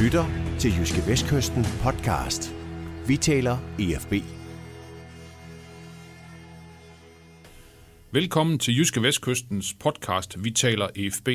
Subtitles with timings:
[0.00, 0.24] lytter
[0.58, 2.54] til Jyske Vestkysten podcast.
[3.06, 4.14] Vi taler EFB.
[8.10, 11.28] Velkommen til Jyske Vestkystens podcast Vi taler EFB.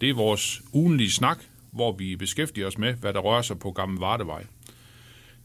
[0.00, 1.38] Det er vores ugenlige snak,
[1.70, 4.44] hvor vi beskæftiger os med, hvad der rører sig på Gamle Vardevej.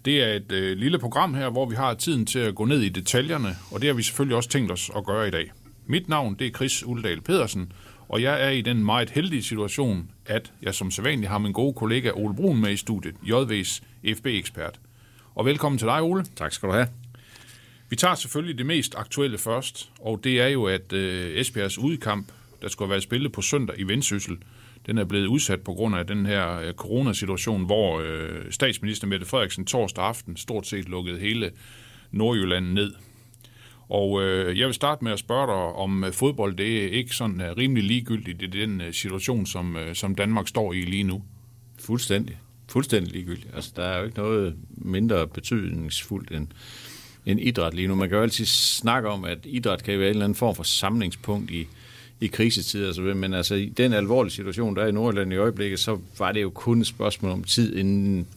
[0.05, 2.81] Det er et øh, lille program her, hvor vi har tiden til at gå ned
[2.81, 5.51] i detaljerne, og det har vi selvfølgelig også tænkt os at gøre i dag.
[5.85, 7.71] Mit navn det er Chris Uldal Pedersen,
[8.11, 11.73] og jeg er i den meget heldige situation, at jeg som sædvanlig har min gode
[11.73, 13.81] kollega Ole Brun med i studiet, JV's
[14.15, 14.79] FB-ekspert.
[15.35, 16.25] Og velkommen til dig, Ole.
[16.35, 16.87] Tak skal du have.
[17.89, 22.31] Vi tager selvfølgelig det mest aktuelle først, og det er jo, at øh, Esbjergs udkamp,
[22.61, 24.37] der skulle være spillet på søndag i Vendsyssel,
[24.85, 29.25] den er blevet udsat på grund af den her øh, coronasituation, hvor øh, statsminister Mette
[29.25, 31.51] Frederiksen torsdag aften stort set lukkede hele
[32.11, 32.93] Nordjylland ned.
[33.91, 37.15] Og øh, jeg vil starte med at spørge dig, om øh, fodbold det er ikke
[37.15, 41.23] sådan er rimelig ligegyldigt i den øh, situation, som, som Danmark står i lige nu.
[41.79, 42.37] Fuldstændig.
[42.67, 43.47] Fuldstændig ligegyldigt.
[43.55, 46.47] Altså, der er jo ikke noget mindre betydningsfuldt end,
[47.25, 47.95] end idræt lige nu.
[47.95, 50.63] Man kan jo altid snakke om, at idræt kan være en eller anden form for
[50.63, 51.67] samlingspunkt i,
[52.21, 52.93] i krisetider.
[52.93, 56.31] Så, men altså, i den alvorlige situation, der er i Nordjylland i øjeblikket, så var
[56.31, 58.27] det jo kun et spørgsmål om tid, inden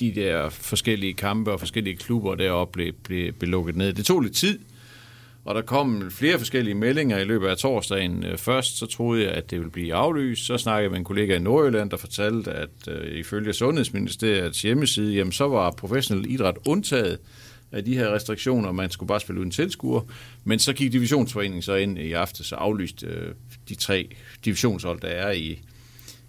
[0.00, 3.92] de der forskellige kampe og forskellige klubber deroppe blev, blev, blev lukket ned.
[3.92, 4.58] Det tog lidt tid,
[5.46, 8.24] og der kom flere forskellige meldinger i løbet af torsdagen.
[8.24, 10.46] Øh, først så troede jeg, at det ville blive aflyst.
[10.46, 15.14] Så snakkede jeg med en kollega i Nordjylland, der fortalte, at øh, ifølge Sundhedsministeriets hjemmeside,
[15.14, 17.18] jamen, så var professionel idræt undtaget
[17.72, 18.72] af de her restriktioner.
[18.72, 20.00] Man skulle bare spille uden tilskuer.
[20.44, 23.34] Men så gik divisionsforeningen så ind i aften, så aflyste øh,
[23.68, 24.08] de tre
[24.44, 25.60] divisionshold, der er i,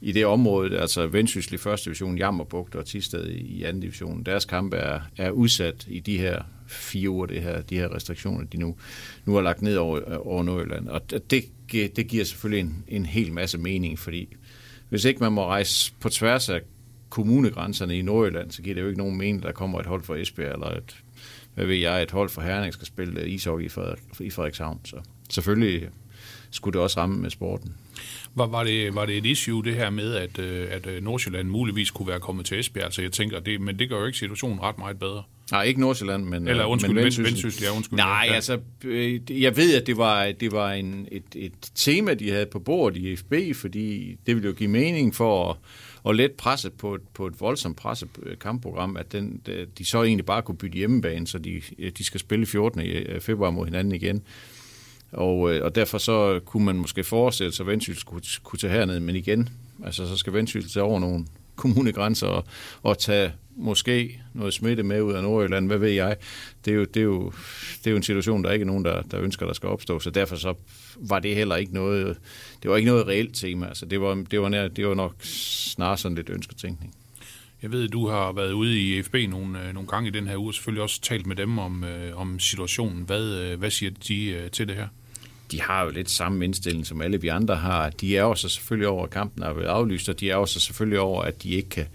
[0.01, 4.23] i det område, altså Vendsyssel i første division, Jammerbugt og Tisted i anden division.
[4.23, 8.45] Deres kampe er, er udsat i de her fire uger, det her, de her restriktioner,
[8.45, 8.75] de nu,
[9.25, 10.87] nu har lagt ned over, over Nordjylland.
[10.87, 11.01] Og
[11.31, 14.35] det, det giver selvfølgelig en, en hel masse mening, fordi
[14.89, 16.61] hvis ikke man må rejse på tværs af
[17.09, 20.15] kommunegrænserne i Nordjylland, så giver det jo ikke nogen mening, der kommer et hold fra
[20.15, 20.95] Esbjerg, eller et,
[21.55, 24.79] hvad ved jeg, et hold fra Herning skal spille øh, ishockey i, Frederik, i Frederikshavn.
[24.83, 25.89] Så selvfølgelig
[26.51, 27.75] skulle det også ramme med sporten.
[28.35, 31.47] Var, var, det, var det et issue, det her med, at, øh, at øh, Nordsjælland
[31.47, 32.93] muligvis kunne være kommet til Esbjerg?
[32.93, 35.23] Så jeg tænker, det, men det gør jo ikke situationen ret meget bedre.
[35.51, 36.47] Nej, ikke Nordsjælland, men...
[36.47, 37.97] Eller undskyld, men Vendsyssel, ja, undskyld.
[37.97, 38.33] Nej, ja.
[38.33, 38.59] altså,
[39.29, 42.97] jeg ved, at det var, det var en, et, et tema, de havde på bordet
[42.97, 45.57] i FB, fordi det ville jo give mening for at,
[46.09, 49.41] at let presse på et, på et voldsomt pressekampprogram, at den,
[49.77, 51.61] de så egentlig bare kunne bytte hjemmebane, så de,
[51.97, 52.81] de skal spille 14.
[53.21, 54.23] februar mod hinanden igen.
[55.11, 58.99] Og, og derfor så kunne man måske forestille sig, at Vendsyssel kunne, kunne tage herned,
[58.99, 59.49] men igen,
[59.85, 61.25] altså så skal Vendsyssel tage over nogle
[61.55, 62.45] kommunegrænser og,
[62.83, 66.15] og tage måske noget smitte med ud af Nordjylland, hvad ved jeg.
[66.65, 67.31] Det er jo, det er jo,
[67.77, 69.99] det er jo en situation, der ikke er nogen, der, der ønsker, der skal opstå,
[69.99, 70.53] så derfor så
[70.95, 72.17] var det heller ikke noget,
[72.63, 73.67] det var ikke noget reelt tema.
[73.67, 76.95] Altså det, var, det, var nær, det var nok snarere sådan lidt ønsketænkning.
[77.61, 80.37] Jeg ved, at du har været ude i FB nogle, nogle gange i den her
[80.37, 81.85] uge, og selvfølgelig også talt med dem om,
[82.15, 83.03] om situationen.
[83.03, 84.87] Hvad, hvad siger de til det her?
[85.51, 87.89] de har jo lidt samme indstilling, som alle vi andre har.
[87.89, 90.45] De er jo så selvfølgelig over, at kampen er blevet aflyst, og de er jo
[90.45, 91.85] så selvfølgelig over, at de ikke kan,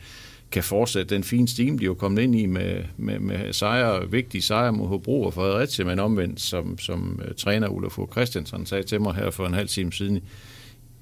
[0.52, 4.10] kan fortsætte den fine stime, de er jo kommet ind i med, med, med sejre,
[4.10, 8.84] vigtige sejre mod Hobro og Fredericia, men omvendt, som, som øh, træner Ulf Christiansen sagde
[8.84, 10.20] til mig her for en halv time siden,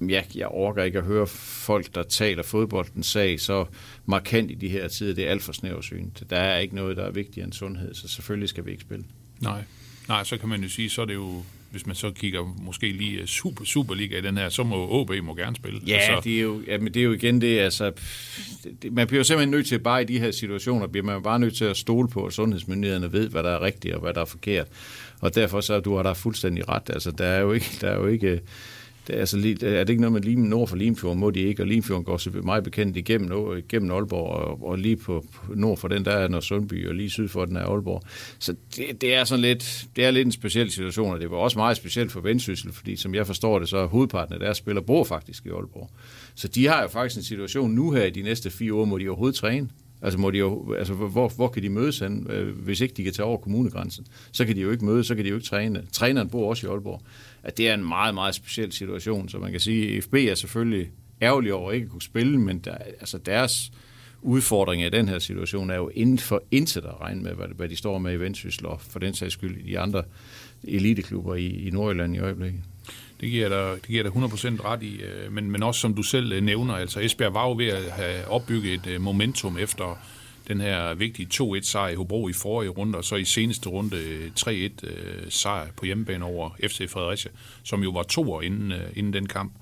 [0.01, 3.65] jeg, jeg orker ikke at høre folk, der taler fodboldens sag så
[4.05, 5.15] markant i de her tider.
[5.15, 6.23] Det er alt for snæversynet.
[6.29, 9.05] Der er ikke noget, der er vigtigere end sundhed, så selvfølgelig skal vi ikke spille.
[9.39, 9.63] Nej,
[10.07, 12.91] Nej så kan man jo sige, så er det jo hvis man så kigger måske
[12.91, 15.81] lige super, Superliga i den her, så må OB må gerne spille.
[15.87, 16.29] Ja, altså.
[16.29, 17.91] det, er jo, ja men det er jo igen det, altså,
[18.81, 21.39] det, man bliver jo simpelthen nødt til, bare i de her situationer, bliver man bare
[21.39, 24.21] nødt til at stole på, at sundhedsmyndighederne ved, hvad der er rigtigt og hvad der
[24.21, 24.67] er forkert.
[25.19, 26.89] Og derfor så, du har der fuldstændig ret.
[26.89, 28.41] Altså, der er jo ikke, der er jo ikke
[29.07, 31.63] det er, altså, er det ikke noget med Lim, nord for Limfjorden, må de ikke,
[31.63, 35.25] og Limfjorden går så meget bekendt igennem, igennem Aalborg, og, og lige på,
[35.55, 38.01] nord for den, der er Sundby, og lige syd for den er Aalborg.
[38.39, 41.37] Så det, det, er sådan lidt, det er lidt en speciel situation, og det var
[41.37, 44.57] også meget specielt for Vendsyssel, fordi som jeg forstår det, så er hovedparten af deres
[44.57, 45.89] spillere bor faktisk i Aalborg.
[46.35, 48.97] Så de har jo faktisk en situation nu her i de næste fire år, må
[48.97, 49.69] de overhovedet træne.
[50.01, 53.03] Altså, må de jo, altså hvor, hvor kan de mødes hen, øh, hvis ikke de
[53.03, 54.05] kan tage over kommunegrænsen?
[54.31, 55.83] Så kan de jo ikke mødes, så kan de jo ikke træne.
[55.91, 57.01] Træneren bor også i Aalborg
[57.43, 59.29] at det er en meget, meget speciel situation.
[59.29, 60.89] Så man kan sige, at FB er selvfølgelig
[61.21, 63.71] ærgerlig over at ikke kunne spille, men der, altså deres
[64.21, 67.69] udfordring i den her situation er jo inden for intet at regne med, hvad, hvad
[67.69, 70.03] de står med i Vendsyssel, og for den sags skyld i de andre
[70.63, 72.61] eliteklubber i, i Nordjylland i øjeblikket.
[73.21, 76.03] Det giver dig, det giver dig 100% ret i, øh, men, men også som du
[76.03, 79.97] selv øh, nævner, altså Esbjerg var jo ved at have opbygget et øh, momentum efter
[80.47, 84.31] den her vigtige 2-1 sejr i Hobro i forrige runde, og så i seneste runde
[84.39, 87.31] 3-1-sejr på hjemmebane over FC Fredericia,
[87.63, 89.53] som jo var to år inden, inden den kamp.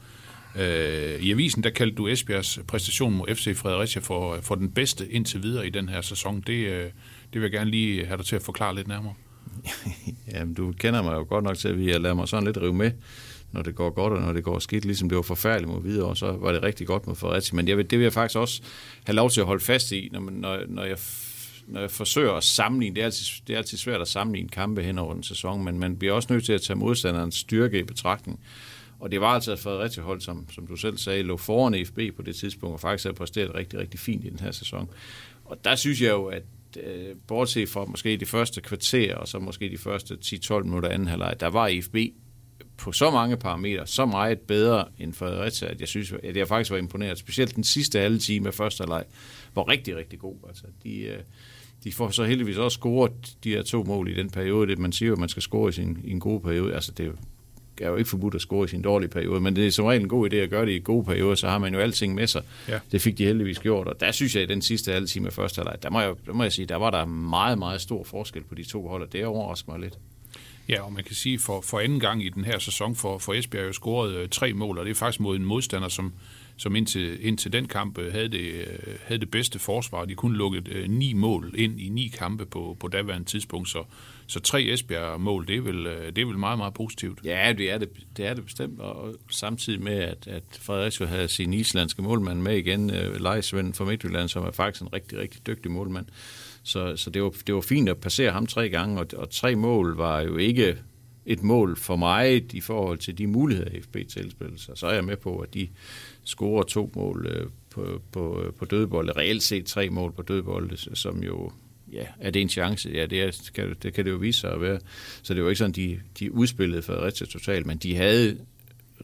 [0.56, 5.12] Øh, I avisen, der kaldte du Esbjergs præstation mod FC Fredericia for, for den bedste
[5.12, 6.36] indtil videre i den her sæson.
[6.36, 6.92] Det,
[7.34, 9.14] det vil jeg gerne lige have dig til at forklare lidt nærmere.
[10.34, 12.74] Jamen, du kender mig jo godt nok til, at jeg lader mig sådan lidt rive
[12.74, 12.92] med,
[13.52, 14.86] når det går godt og når det går skidt.
[14.86, 17.56] Ligesom det var forfærdeligt mod videre, så var det rigtig godt mod Fredericia.
[17.56, 18.62] Men jeg vil, det vil jeg faktisk også
[19.04, 20.98] have lov til at holde fast i, når, når, når jeg
[21.68, 24.84] når jeg forsøger at sammenligne, det er, altid, det er altid svært at sammenligne kampe
[24.84, 27.84] hen over en sæson, men man bliver også nødt til at tage modstanderens styrke i
[27.84, 28.40] betragtning.
[29.00, 32.00] Og det var altså et Fredericia hold, som, som du selv sagde, lå foran FB
[32.16, 34.90] på det tidspunkt, og faktisk har præsteret rigtig, rigtig fint i den her sæson.
[35.46, 36.44] Og der synes jeg jo, at
[36.84, 41.08] øh, bortset fra måske de første kvarter, og så måske de første 10-12 minutter anden
[41.08, 41.96] halvleg, der var FB
[42.80, 46.72] på så mange parametre, så meget bedre end Fredericia, at jeg synes, at jeg faktisk
[46.72, 47.18] var imponeret.
[47.18, 49.04] Specielt den sidste halve time af første halvleg
[49.56, 50.36] var rigtig, rigtig god.
[50.48, 51.20] Altså, de, øh,
[51.84, 53.12] de får så heldigvis også scoret
[53.44, 54.68] de her to mål i den periode.
[54.68, 56.74] Det, man siger jo, at man skal score i, sin, i en god periode.
[56.74, 57.12] Altså, det
[57.82, 60.02] er jo ikke forbudt at score i sin dårlige periode, men det er som regel
[60.02, 62.16] en god idé at gøre det i en god periode, så har man jo alting
[62.16, 62.44] med sig.
[62.68, 62.80] Ja.
[62.92, 65.34] Det fik de heldigvis gjort, og der synes jeg, at den sidste halve time af
[65.34, 68.04] første halvleg, der må jeg, der må jeg sige, der var der meget, meget stor
[68.04, 70.00] forskel på de to hold, og det overrasker mig lidt.
[70.70, 73.34] Ja, og man kan sige, for, for anden gang i den her sæson for, for
[73.34, 76.14] Esbjerg jo scoret øh, tre mål, og det er faktisk mod en modstander, som,
[76.58, 80.06] som indtil, indtil den kamp øh, havde det, øh, havde det bedste forsvar.
[80.06, 83.84] De kunne lukket øh, ni mål ind i ni kampe på, på daværende tidspunkt, så,
[84.30, 87.20] så tre Esbjerg-mål, det er, vel, øh, det er vel meget, meget positivt.
[87.24, 91.28] Ja, det er det, det, er det bestemt, og samtidig med, at, at Fredericia havde
[91.28, 95.48] sin islandske målmand med igen, øh, Leisven fra Midtjylland, som er faktisk en rigtig, rigtig
[95.48, 96.06] dygtig målmand.
[96.64, 99.56] Så, så det, var, det var fint at passere ham tre gange, og, og tre
[99.56, 100.78] mål var jo ikke
[101.26, 104.78] et mål for mig i forhold til de muligheder, FB tilspillede sig.
[104.78, 105.68] Så er jeg med på, at de
[106.24, 111.24] scorer to mål øh, på, på, på dødbold, reelt set tre mål på dødbold, som
[111.24, 111.52] jo
[111.94, 112.90] ja, er det en chance?
[112.94, 114.80] Ja, det, er, kan, det kan det jo vise sig at være.
[115.22, 118.38] Så det var ikke sådan, de, de udspillede Fredericia totalt, men de havde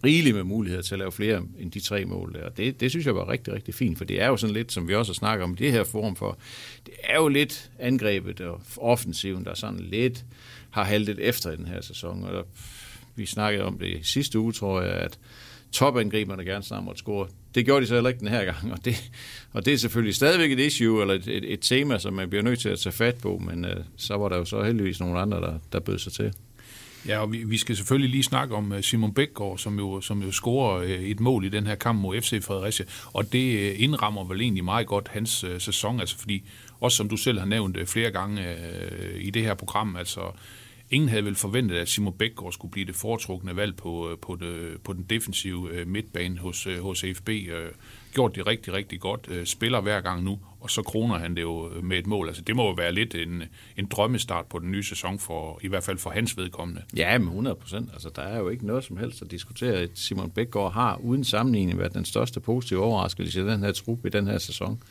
[0.03, 2.43] rigeligt med muligheder til at lave flere end de tre mål der.
[2.43, 4.71] Og Det, det synes jeg var rigtig, rigtig fint, for det er jo sådan lidt,
[4.71, 6.37] som vi også har snakket om det her forum for,
[6.85, 10.25] det er jo lidt angrebet og offensiven, der sådan lidt
[10.69, 12.23] har haltet efter i den her sæson.
[12.23, 12.43] Og der,
[13.15, 15.19] vi snakkede om det i sidste uge, tror jeg, at
[15.71, 17.27] topangriberne gerne snart måtte score.
[17.55, 19.11] Det gjorde de så heller ikke den her gang, og det,
[19.53, 22.43] og det er selvfølgelig stadigvæk et issue, eller et, et, et tema, som man bliver
[22.43, 25.19] nødt til at tage fat på, men øh, så var der jo så heldigvis nogle
[25.19, 26.33] andre, der, der bød sig til.
[27.07, 30.23] Ja, og vi, vi skal selvfølgelig lige snakke om øh, Simon Bækgaard, som jo, som
[30.23, 33.75] jo scorer øh, et mål i den her kamp mod FC Fredericia, og det øh,
[33.77, 36.43] indrammer vel egentlig meget godt hans øh, sæson, altså fordi,
[36.79, 40.21] også som du selv har nævnt flere gange øh, i det her program, altså
[40.91, 44.35] ingen havde vel forventet, at Simon Bækgaard skulle blive det foretrukne valg på, øh, på,
[44.35, 47.29] det, på den defensive øh, midtbane hos, øh, hos FB.
[48.13, 49.29] Gjort det rigtig, rigtig godt.
[49.43, 52.27] Spiller hver gang nu, og så kroner han det jo med et mål.
[52.27, 53.43] Altså, det må jo være lidt en,
[53.77, 56.81] en drømmestart på den nye sæson, for, i hvert fald for hans vedkommende.
[56.95, 57.89] Ja, med 100 procent.
[57.93, 59.88] Altså, der er jo ikke noget som helst at diskutere.
[59.93, 64.09] Simon Bækgaard har uden sammenligning været den største positive overraskelse i den her trup i
[64.09, 64.81] den her sæson.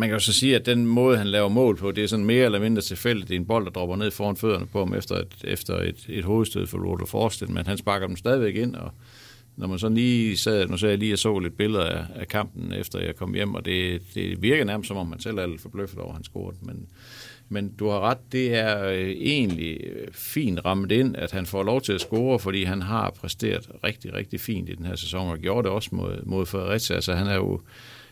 [0.00, 2.24] Man kan jo så sige, at den måde, han laver mål på, det er sådan
[2.24, 3.28] mere eller mindre tilfældigt.
[3.28, 6.06] Det er en bold, der dropper ned foran fødderne på ham efter et, efter et,
[6.08, 8.90] et hovedstød for Rodo Forsted, men han sparker dem stadigvæk ind, og
[9.56, 12.04] når man så lige sad, nu sagde jeg lige, at jeg så lidt billeder af,
[12.14, 15.38] af kampen, efter jeg kom hjem, og det, det virker nærmest som om, man selv
[15.38, 16.56] er lidt forbløffet over, at han scorede.
[16.62, 16.86] Men,
[17.48, 21.62] men du har ret, det er øh, egentlig øh, fint rammet ind, at han får
[21.62, 25.28] lov til at score, fordi han har præsteret rigtig, rigtig fint i den her sæson,
[25.28, 26.96] og gjorde det også mod, mod Fredericia.
[26.96, 27.60] Altså han er jo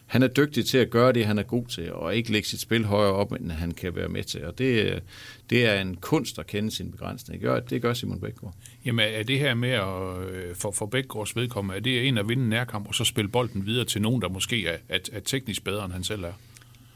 [0.08, 2.60] han er dygtig til at gøre det, han er god til, og ikke lægge sit
[2.60, 4.44] spil højere op, end han kan være med til.
[4.44, 5.02] Og det,
[5.50, 7.40] det er en kunst at kende sin begrænsning.
[7.40, 8.54] Det gør, det gør Simon Bækgaard.
[8.84, 12.28] Jamen er det her med at, øh, for, for Bækgaards vedkommende, er det en at
[12.28, 15.20] vinde en nærkamp, og så spille bolden videre til nogen, der måske er, er, er
[15.20, 16.32] teknisk bedre, end han selv er?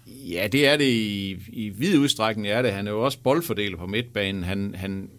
[0.07, 2.49] Ja, det er det i, i vid udstrækning.
[2.49, 2.73] Er det.
[2.73, 4.43] Han er jo også boldfordeler på midtbanen.
[4.43, 5.11] Han, han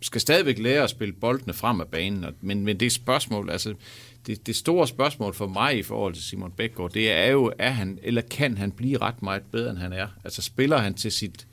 [0.00, 3.74] skal stadigvæk lære at spille boldene frem af banen, men, men det er spørgsmål, altså
[4.26, 7.70] det, det store spørgsmål for mig i forhold til Simon Bækgaard, det er jo, er
[7.70, 10.08] han, eller kan han blive ret meget bedre, end han er?
[10.24, 11.46] Altså spiller han til sit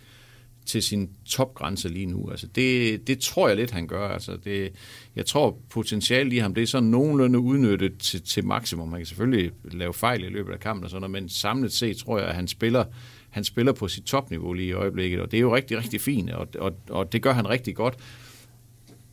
[0.70, 2.30] til sin topgrænse lige nu.
[2.30, 4.08] Altså det, det tror jeg lidt, han gør.
[4.08, 4.72] Altså det,
[5.16, 8.90] jeg tror potentialet i ham, det er sådan nogenlunde udnyttet til, til maksimum.
[8.90, 11.98] Man kan selvfølgelig lave fejl i løbet af kampen og sådan noget, men samlet set
[11.98, 12.84] tror jeg, at han spiller,
[13.30, 16.30] han spiller på sit topniveau lige i øjeblikket, og det er jo rigtig, rigtig fint,
[16.30, 17.98] og, og, og det gør han rigtig godt.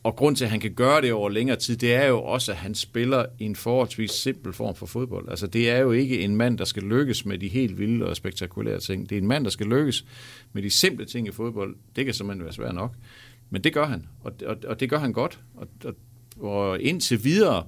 [0.07, 2.51] Og grund til, at han kan gøre det over længere tid, det er jo også,
[2.51, 5.29] at han spiller i en forholdsvis simpel form for fodbold.
[5.29, 8.15] Altså det er jo ikke en mand, der skal lykkes med de helt vilde og
[8.15, 9.09] spektakulære ting.
[9.09, 10.05] Det er en mand, der skal lykkes
[10.53, 11.75] med de simple ting i fodbold.
[11.95, 12.93] Det kan simpelthen være svært nok.
[13.49, 15.39] Men det gør han, og, og, og det gør han godt.
[15.55, 15.95] Og, og,
[16.39, 17.65] og indtil videre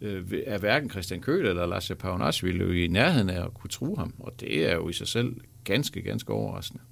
[0.00, 3.98] øh, er hverken Christian Køhl eller Lars Paunasvili jo i nærheden af at kunne true
[3.98, 4.14] ham.
[4.18, 5.34] Og det er jo i sig selv
[5.66, 6.82] ganske, ganske overraskende.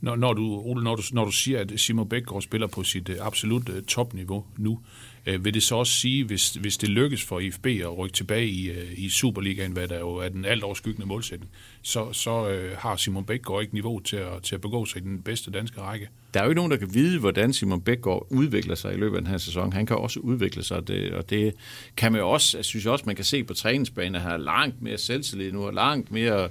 [0.00, 3.08] Når, når, du, Ole, når, du, når du siger, at Simon Bækgaard spiller på sit
[3.08, 4.80] uh, absolut uh, topniveau nu,
[5.28, 8.46] uh, vil det så også sige, hvis, hvis det lykkes for IFB at rykke tilbage
[8.46, 11.50] i, uh, i Superligaen, hvad der jo er den alt overskyggende målsætning,
[11.82, 15.04] så, så uh, har Simon Bækgaard ikke niveau til at, til at begå sig i
[15.04, 16.08] den bedste danske række?
[16.34, 19.16] Der er jo ikke nogen, der kan vide, hvordan Simon Bækgaard udvikler sig i løbet
[19.16, 19.72] af den her sæson.
[19.72, 21.54] Han kan også udvikle sig, det, og det
[21.96, 24.36] kan man jo også, jeg synes også, man kan se på træningsbanen, at han er
[24.36, 26.48] langt mere selvtillid nu, og langt mere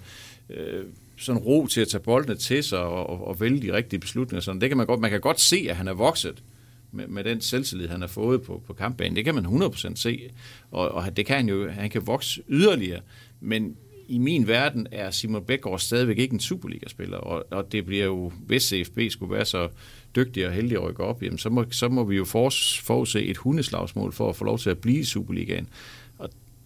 [0.50, 0.86] øh,
[1.22, 4.42] sådan ro til at tage boldene til sig og, og, og vælge de rigtige beslutninger.
[4.42, 4.62] Sådan.
[4.62, 6.44] Det kan man godt, man kan godt se, at han er vokset
[6.92, 9.16] med, med den selvtillid, han har fået på, på kampbanen.
[9.16, 10.30] Det kan man 100% se,
[10.72, 13.02] og, og det kan han jo, han kan vokse yderligere.
[13.40, 13.76] Men
[14.08, 18.32] i min verden er Simon Bækgaard stadigvæk ikke en Superliga-spiller, og, og det bliver jo,
[18.46, 19.70] hvis CFB skulle være så
[20.16, 23.38] dygtig og heldig at rykke op, jamen, så, må, så må vi jo forudse et
[23.38, 25.68] hundeslagsmål for at få lov til at blive i Superligaen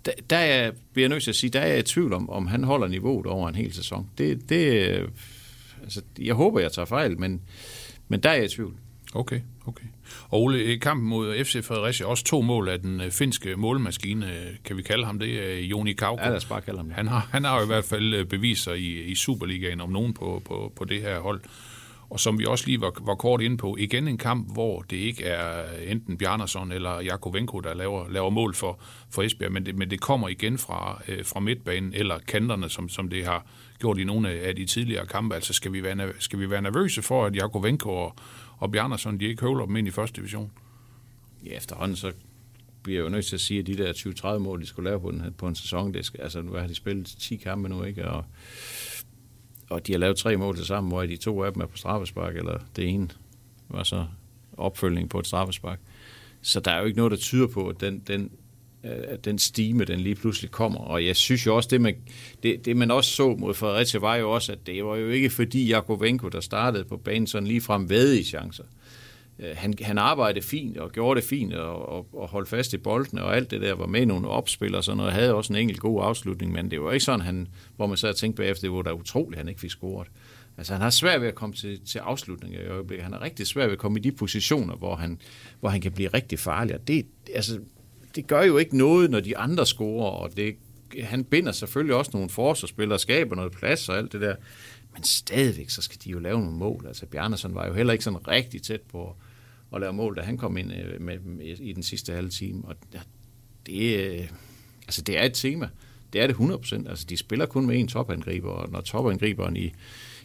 [0.06, 2.30] der, der er, bliver jeg nødt til at sige, der er jeg i tvivl om,
[2.30, 4.10] om han holder niveauet over en hel sæson.
[4.18, 4.70] Det, det,
[5.84, 7.42] altså, jeg håber, jeg tager fejl, men,
[8.08, 8.76] men der er jeg i tvivl.
[9.14, 9.86] Okay, okay.
[10.30, 14.28] Og Ole, kampen mod FC Fredericia, også to mål af den øh, finske målmaskine,
[14.66, 16.22] kan vi kalde ham det, Joni Kauko.
[16.24, 16.96] Ja lad os bare kalde ham det.
[16.96, 20.14] Han har, han har jo i hvert fald øh, beviser i, i Superligaen om nogen
[20.14, 21.42] på, på, på det her hold.
[22.10, 24.98] Og som vi også lige var, var kort inde på, igen en kamp, hvor det
[24.98, 29.76] ikke er enten Bjarnason eller Jakovenko, der laver, laver mål for, for Esbjerg, men det,
[29.76, 33.46] men det kommer igen fra, øh, fra midtbanen eller kanterne, som, som det har
[33.80, 35.36] gjort i nogle af de tidligere kampe.
[35.36, 38.16] Altså skal vi være, skal vi være nervøse for, at Jakovenko og,
[38.58, 40.52] og Bjarnason, de ikke høvler dem ind i første division?
[41.46, 42.12] Ja, efterhånden så
[42.84, 45.02] bliver jeg jo nødt til at sige, at de der 20-30 mål, de skulle lave
[45.02, 47.84] på en, på en sæson, det skal, altså nu har de spillet 10 kampe nu,
[47.84, 48.08] ikke?
[48.08, 48.26] Og
[49.70, 51.78] og de har lavet tre mål til sammen, hvor de to af dem er på
[51.78, 53.10] straffespark, eller det ene
[53.70, 54.06] var så
[54.58, 55.80] opfølgning på et straffespark.
[56.42, 58.32] Så der er jo ikke noget, der tyder på, at den, den,
[58.84, 60.80] øh, at den stime, den lige pludselig kommer.
[60.80, 61.96] Og jeg synes jo også, det man,
[62.44, 65.30] det, det man også så mod Fredericia, var jo også, at det var jo ikke
[65.30, 68.64] fordi Jakovenko, der startede på banen sådan lige frem ved i chancer.
[68.64, 68.85] Øh,
[69.40, 72.78] Øh, han, han arbejdede fint og gjorde det fint og, og, og holdt fast i
[72.78, 75.14] boldene og alt det der var med i nogle opspil og sådan noget.
[75.14, 78.08] Havde også en enkelt god afslutning, men det var ikke sådan, han, hvor man så
[78.08, 80.08] og tænkte bagefter, det var da utroligt, han ikke fik scoret.
[80.58, 83.04] Altså han har svært ved at komme til, til afslutninger i øjeblikket.
[83.04, 85.20] Han har rigtig svært ved at komme i de positioner, hvor han,
[85.60, 86.76] hvor han kan blive rigtig farlig.
[86.76, 87.60] Og det, altså,
[88.16, 90.56] det gør jo ikke noget, når de andre scorer, og det,
[91.04, 94.36] han binder selvfølgelig også nogle forsvarsspillere, skaber noget plads og alt det der.
[94.94, 96.86] Men stadigvæk, så skal de jo lave nogle mål.
[96.88, 99.16] Altså Bjarnason var jo heller ikke sådan rigtig tæt på
[99.76, 102.64] at lave mål, da han kom ind øh, med, med, i den sidste halve time.
[102.66, 102.76] Og
[103.66, 104.28] det, øh,
[104.88, 105.70] altså det er et tema.
[106.14, 106.90] Det er det 100%.
[106.90, 109.74] Altså de spiller kun med en topangriber, og når topangriberen i,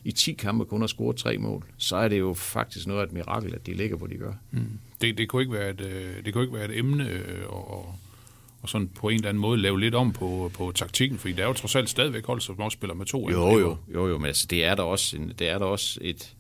[0.05, 3.05] i 10 kampe kun har scoret tre mål, så er det jo faktisk noget af
[3.05, 4.33] et mirakel, at de ligger, hvor de gør.
[4.51, 4.79] Mm.
[5.01, 5.79] Det, det, kunne ikke være et,
[6.25, 7.09] det kunne ikke være et emne
[7.47, 7.95] og,
[8.63, 11.43] og sådan på en eller anden måde lave lidt om på, på taktikken, fordi der
[11.43, 13.31] er jo trods alt stadigvæk hold, som også spiller med to.
[13.31, 15.99] Jo, jo, jo, jo, men altså, det er der også, en, det er der også
[16.03, 16.35] et,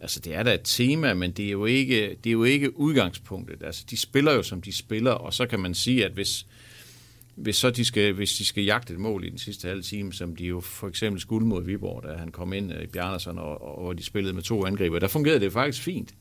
[0.00, 2.78] altså det er da et tema, men det er jo ikke, det er jo ikke
[2.78, 3.62] udgangspunktet.
[3.62, 6.46] Altså de spiller jo, som de spiller, og så kan man sige, at hvis,
[7.34, 10.12] hvis, så de skal, hvis de skal jagte et mål i den sidste halve time,
[10.12, 13.38] som de jo for eksempel skulle mod Viborg, da han kom ind øh, i Bjarnason,
[13.38, 16.14] og, og og de spillede med to angriber, der fungerede det faktisk fint.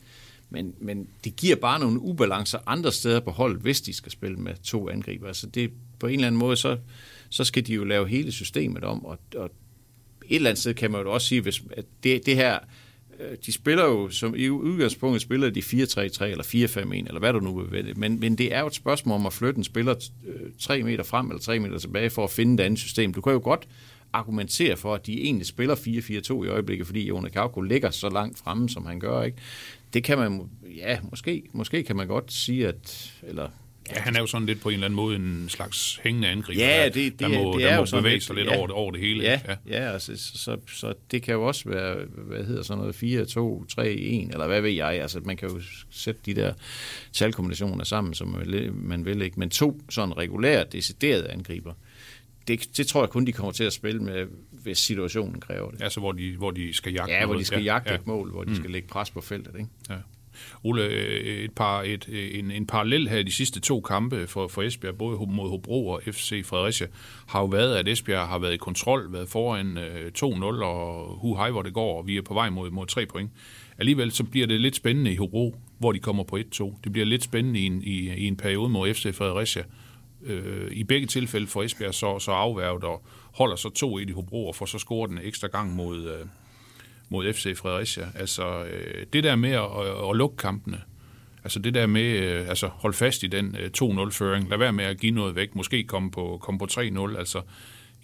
[0.50, 4.38] Men, men det giver bare nogle ubalancer andre steder på holdet, hvis de skal spille
[4.38, 5.28] med to angriber.
[5.28, 6.78] Altså det, på en eller anden måde, så,
[7.30, 9.46] så skal de jo lave hele systemet om, og, og
[10.30, 12.60] et eller andet sted kan man jo også sige, hvis at det, det her
[13.20, 17.40] Øh, de spiller jo, som i udgangspunktet spiller de 4-3-3 eller 4-5-1, eller hvad du
[17.40, 17.94] nu vil vælge.
[17.94, 19.96] Men, men det er jo et spørgsmål om at flytte en spiller
[20.28, 23.14] øh, 3 meter frem eller 3 meter tilbage for at finde et andet system.
[23.14, 23.68] Du kan jo godt
[24.14, 28.38] argumentere for, at de egentlig spiller 4-4-2 i øjeblikket, fordi Jonas Kauko ligger så langt
[28.38, 29.22] fremme, som han gør.
[29.22, 29.38] Ikke?
[29.94, 33.50] Det kan man, ja, måske, måske kan man godt sige, at, eller
[33.92, 36.66] Ja, han er jo sådan lidt på en eller anden måde en slags hængende angriber.
[36.66, 38.48] Ja, det, det, der må, det der er må jo sådan bevæge lidt, sig lidt
[38.48, 39.24] ja, over, det, over det hele.
[39.24, 39.56] Ja, ja.
[39.68, 43.26] ja altså, så, så, så det kan jo også være, hvad hedder sådan noget, 4,
[43.26, 45.02] 2, 3, 1, eller hvad ved jeg.
[45.02, 46.54] Altså, man kan jo sætte de der
[47.14, 49.40] talkombinationer sammen, som man vil ikke.
[49.40, 51.74] Men to sådan regulære, deciderede angriber,
[52.48, 55.82] det, det tror jeg kun, de kommer til at spille med, hvis situationen kræver det.
[55.82, 57.96] Altså, hvor de, hvor de skal jagte Ja, hvor de skal jagte ja.
[57.96, 58.56] et mål, hvor de mm.
[58.56, 59.56] skal lægge pres på feltet.
[59.56, 59.70] Ikke?
[59.90, 59.96] Ja.
[60.64, 64.28] Ole, øh, et par, et, øh, en, en parallel her i de sidste to kampe
[64.28, 66.88] for, for Esbjerg, både mod Hobro og FC Fredericia,
[67.28, 71.36] har jo været, at Esbjerg har været i kontrol, været foran øh, 2-0 og hu
[71.36, 73.32] hej, hvor det går, og vi er på vej mod, mod 3 point.
[73.78, 76.80] Alligevel så bliver det lidt spændende i Hobro, hvor de kommer på 1-2.
[76.84, 79.64] Det bliver lidt spændende i en, i, i en periode mod FC Fredericia.
[80.24, 84.48] Øh, I begge tilfælde får Esbjerg så, så afværget og holder så 2-1 i Hobro
[84.48, 86.26] og får så scoret den ekstra gang mod, øh,
[87.10, 88.08] mod FC Fredericia.
[88.16, 90.82] Altså øh, det der med at, at, at lukke kampene,
[91.44, 94.86] altså det der med øh, altså holde fast i den øh, 2-0-føring, lad være med
[94.86, 97.44] at give noget væk, måske komme på, komme på 3-0, altså et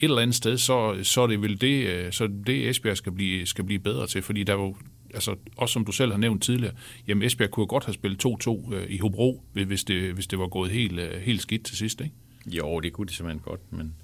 [0.09, 3.45] eller andet sted, så, så er det vel det, øh, så det Esbjerg skal blive,
[3.45, 4.75] skal blive bedre til, fordi der var jo
[5.13, 6.73] altså, også som du selv har nævnt tidligere,
[7.07, 10.47] jamen Esbjerg kunne godt have spillet 2-2 øh, i Hobro, hvis det, hvis det var
[10.47, 12.13] gået helt, øh, helt skidt til sidst, ikke?
[12.45, 13.95] Jo, det kunne de simpelthen godt, men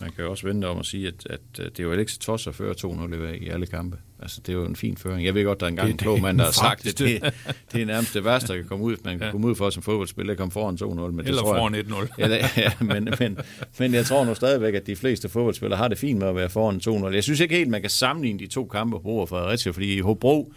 [0.00, 2.18] man kan jo også vente om at sige, at, at det er jo ikke så
[2.18, 3.96] trods at føre 2-0 i alle kampe.
[4.22, 5.24] Altså, det er jo en fin føring.
[5.24, 7.34] Jeg ved godt, der er engang en klog mand, der har sagt, at det,
[7.72, 9.30] det er nærmest det værste, der kan komme ud, man kan ja.
[9.30, 10.84] komme ud for som fodboldspiller, at komme foran 2-0.
[11.10, 12.14] Men det Eller tror foran 1-0.
[12.18, 13.38] ja, ja, men, men,
[13.78, 16.48] men jeg tror nu stadigvæk, at de fleste fodboldspillere har det fint med at være
[16.48, 17.14] foran 2-0.
[17.14, 20.00] Jeg synes ikke helt, man kan sammenligne de to kampe, Hobro og Fredericia, fordi i
[20.00, 20.52] Hobro,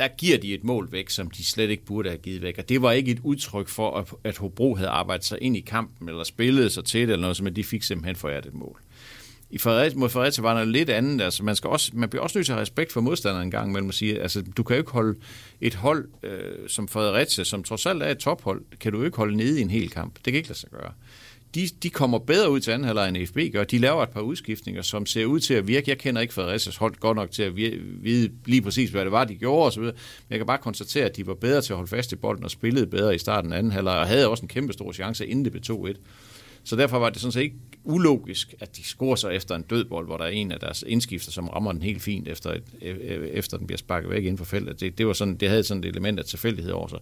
[0.00, 2.58] der giver de et mål væk, som de slet ikke burde have givet væk.
[2.58, 6.08] Og det var ikke et udtryk for, at Hobro havde arbejdet sig ind i kampen,
[6.08, 8.80] eller spillet sig til det, eller noget, men de fik simpelthen foræret et mål.
[9.50, 11.24] I Fredericia, mod Fredericia var der lidt andet.
[11.24, 13.50] Altså, man, skal også, man bliver også nødt til at have respekt for modstanderen en
[13.50, 15.18] gang imellem at sige, altså, du kan jo ikke holde
[15.60, 19.16] et hold øh, som Fredericia, som trods alt er et tophold, kan du jo ikke
[19.16, 20.14] holde nede i en hel kamp.
[20.14, 20.92] Det kan ikke lade sig gøre
[21.54, 23.64] de, de kommer bedre ud til anden halvleg end FB gør.
[23.64, 25.90] De laver et par udskiftninger, som ser ud til at virke.
[25.90, 27.56] Jeg kender ikke Fredericias hold godt nok til at
[28.02, 29.82] vide lige præcis, hvad det var, de gjorde osv.
[29.82, 29.92] Men
[30.30, 32.50] jeg kan bare konstatere, at de var bedre til at holde fast i bolden og
[32.50, 35.44] spillede bedre i starten af anden halvleg, og havde også en kæmpe stor chance, inden
[35.44, 35.96] det blev 2-1.
[36.64, 40.06] Så derfor var det sådan set ikke ulogisk, at de scorer sig efter en dødbold,
[40.06, 42.84] hvor der er en af deres indskifter, som rammer den helt fint, efter, et, e-,
[42.84, 44.80] e-, efter den bliver sparket væk inden for feltet.
[44.80, 46.98] Det, det, var sådan, det havde sådan et element af tilfældighed over sig.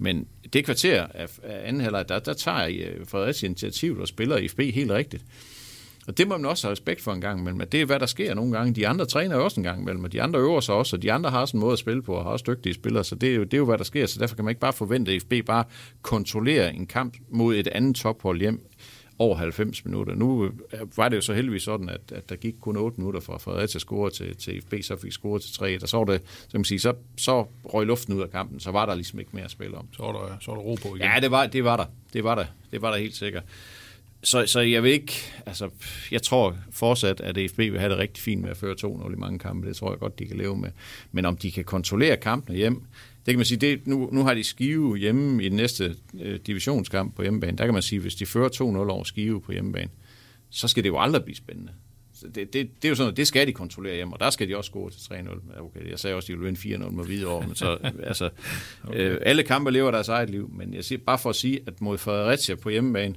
[0.00, 4.36] Men det kvarter af, af anden halvleg, der, der tager øh, Fredericia initiativ og spiller
[4.36, 5.24] IFB FB helt rigtigt.
[6.06, 7.68] Og det må man også have respekt for en gang imellem.
[7.68, 8.74] Det er, hvad der sker nogle gange.
[8.74, 11.02] De andre træner jo også en gang imellem, og de andre øver sig også, og
[11.02, 13.14] de andre har sådan en måde at spille på, og har også dygtige spillere, så
[13.14, 14.06] det er, jo, det er jo, hvad der sker.
[14.06, 15.64] Så derfor kan man ikke bare forvente, at FB bare
[16.02, 18.69] kontrollerer en kamp mod et andet tophold hjem
[19.20, 20.14] over 90 minutter.
[20.14, 23.20] Nu øh, var det jo så heldigvis sådan, at, at der gik kun 8 minutter
[23.20, 25.78] fra Fredericia score til, til FB, så fik score til 3.
[25.78, 28.86] Der så, det, så, man sige, så, så røg luften ud af kampen, så var
[28.86, 29.86] der ligesom ikke mere at spille om.
[29.96, 31.00] Så var der, så var der ro på igen.
[31.14, 31.84] Ja, det var, det var der.
[32.12, 32.44] Det var der.
[32.72, 33.42] Det var der helt sikkert.
[34.22, 35.14] Så, så jeg vil ikke,
[35.46, 35.70] altså,
[36.10, 39.16] jeg tror fortsat, at FB vil have det rigtig fint med at føre 2-0 i
[39.16, 39.68] mange kampe.
[39.68, 40.70] Det tror jeg godt, de kan leve med.
[41.12, 42.82] Men om de kan kontrollere kampene hjem,
[43.26, 46.40] det kan man sige, det, nu, nu har de Skive hjemme i den næste øh,
[46.46, 47.58] divisionskamp på hjemmebane.
[47.58, 49.90] Der kan man sige, hvis de fører 2-0 over Skive på hjemmebane,
[50.50, 51.72] så skal det jo aldrig blive spændende.
[52.14, 54.48] Så det, det, det er jo sådan, det skal de kontrollere hjemme, og der skal
[54.48, 55.60] de også gå til 3-0.
[55.60, 58.30] Okay, jeg sagde også, at de vil vinde 4-0 med videre men så, altså,
[58.84, 59.10] okay.
[59.10, 61.80] øh, alle kampe lever deres eget liv, men jeg siger bare for at sige, at
[61.80, 63.14] mod Fredericia på hjemmebane,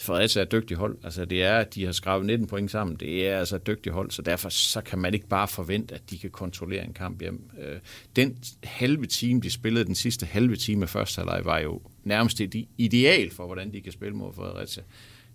[0.00, 0.98] Fredericia er et dygtigt hold.
[1.04, 2.96] Altså, det er, at de har skrevet 19 point sammen.
[2.96, 6.10] Det er altså et dygtigt hold, så derfor så kan man ikke bare forvente, at
[6.10, 7.50] de kan kontrollere en kamp hjem.
[7.58, 7.78] Øh,
[8.16, 12.40] den halve time, de spillede den sidste halve time af første halvleg, var jo nærmest
[12.40, 14.82] et ideal for, hvordan de kan spille mod Fredericia.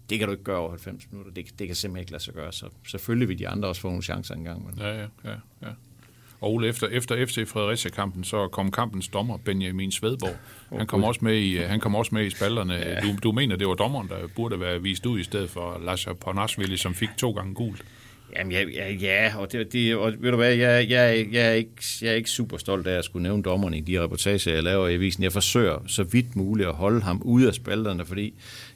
[0.09, 1.33] Det kan du ikke gøre over 90 minutter.
[1.33, 2.53] Det, det kan simpelthen ikke lade sig gøre.
[2.53, 4.65] Så selvfølgelig vil de andre også få nogle chancer engang.
[4.65, 4.77] Men...
[4.77, 5.69] Ja, ja, ja, ja.
[6.45, 10.35] Og Ole, efter, efter FC Fredericia-kampen, så kom kampens dommer, Benjamin Svedborg.
[10.77, 12.73] Han kom, også med i, han kom også med i spalderne.
[12.73, 12.99] Ja.
[12.99, 16.07] Du, du mener, det var dommeren, der burde være vist ud i stedet for Lars
[16.21, 17.85] Ponasvili, som fik to gange gult?
[18.37, 21.51] Jamen, ja, ja, ja og, det, det, og ved du hvad, jeg, jeg, jeg, er
[21.51, 24.63] ikke, jeg er ikke super stolt af at skulle nævne dommeren i de reportager, jeg
[24.63, 25.23] laver i avisen.
[25.23, 28.33] Jeg forsøger så vidt muligt at holde ham ude af spalterne, fordi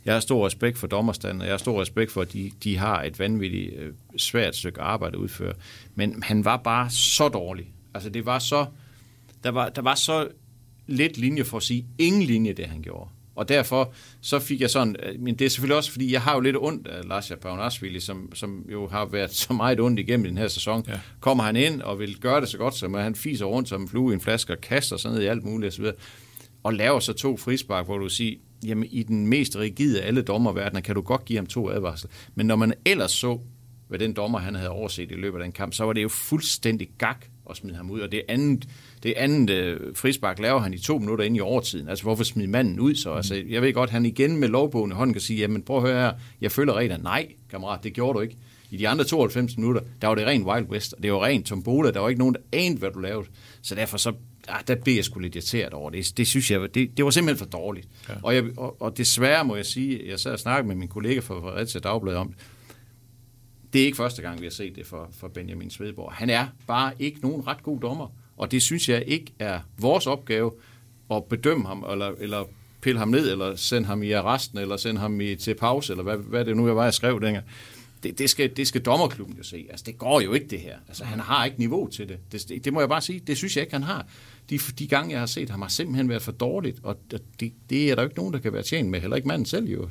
[0.10, 2.78] jeg har stor respekt for dommerstanden, og jeg har stor respekt for, at de, de
[2.78, 5.54] har et vanvittigt øh, svært stykke arbejde at udføre.
[5.96, 7.68] Men han var bare så dårlig.
[7.94, 8.66] Altså, det var så...
[9.44, 10.28] Der var, der var så
[10.88, 13.10] lidt linje for at sige ingen linje, det han gjorde.
[13.36, 16.34] Og derfor så fik jeg sådan, øh, men det er selvfølgelig også, fordi jeg har
[16.34, 20.28] jo lidt ondt af Lars Paunasvili, som, som jo har været så meget ondt igennem
[20.28, 20.86] den her sæson.
[20.88, 21.00] Ja.
[21.20, 23.88] Kommer han ind og vil gøre det så godt som, han fiser rundt som en
[23.88, 25.86] flue i en flaske og kaster sådan noget i alt muligt osv.,
[26.64, 30.22] og laver så to frispark, hvor du siger, jamen i den mest rigide af alle
[30.22, 32.12] dommerverdener kan du godt give ham to advarsler.
[32.36, 33.40] Men når man ellers så,
[33.88, 36.10] hvad den dommer han havde overset i løbet af den kamp, så var det jo
[36.10, 38.00] fuldstændig gak at smide ham ud.
[38.00, 38.68] Og det andet,
[39.04, 41.90] det andet øh, frispark laver han i to minutter ind i overtiden.
[41.90, 43.14] Altså, hvorfor smide manden ud så?
[43.14, 45.84] Altså, jeg ved godt, han igen med lovbogen i hånden kan sige, jamen prøv at
[45.84, 47.04] høre her, jeg følger reglerne.
[47.04, 48.38] Nej, kammerat, det gjorde du ikke.
[48.72, 51.44] I de andre 92 minutter, der var det ren Wild West, og det var ren
[51.44, 53.28] tombola, der var ikke nogen, der anede, hvad du lavede.
[53.62, 54.14] Så derfor så,
[54.50, 56.18] ja, der blev jeg sgu lidt irriteret over det.
[56.18, 57.88] Det synes jeg, det, det var simpelthen for dårligt.
[58.10, 58.14] Ja.
[58.24, 61.20] Og, jeg, og, og, desværre må jeg sige, jeg sad og snakkede med min kollega
[61.20, 62.34] fra Fredericia Dagblad om
[63.74, 66.14] det er ikke første gang, vi har set det for, for Benjamin Svedborg.
[66.14, 68.08] Han er bare ikke nogen ret god dommer,
[68.38, 70.52] og det synes jeg ikke er vores opgave
[71.12, 72.44] at bedømme ham, eller, eller
[72.82, 76.04] pille ham ned, eller sende ham i arresten, eller sende ham i, til pause, eller
[76.04, 77.46] hvad, hvad det nu jeg var, jeg skrev dengang.
[78.04, 79.68] Det, det, skal, det skal dommerklubben jo se.
[79.70, 80.78] Altså, det går jo ikke, det her.
[80.88, 82.20] Altså, han har ikke niveau til det.
[82.32, 82.66] det.
[82.66, 83.20] Det må jeg bare sige.
[83.20, 84.08] Det synes jeg ikke, han har.
[84.50, 87.92] De, de gange, jeg har set ham, har simpelthen været for dårligt, og det, det
[87.92, 89.02] er der jo ikke nogen, der kan være tjent med.
[89.02, 89.90] Heller ikke manden selv, jo.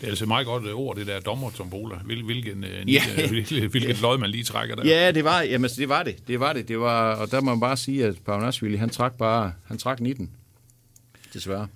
[0.00, 1.96] Det er altså et meget godt ord, det der dommertombola.
[1.96, 3.02] Hvil, hvilken, øh, ja.
[3.28, 4.86] hvilken, hvilken lod man lige trækker der.
[4.86, 6.28] Ja, det var, jamen, det var det.
[6.28, 6.68] Det var det.
[6.68, 10.00] det var, og der må man bare sige, at Pavanasvili, han trak bare han trak
[10.00, 10.30] 19.
[11.34, 11.68] Desværre.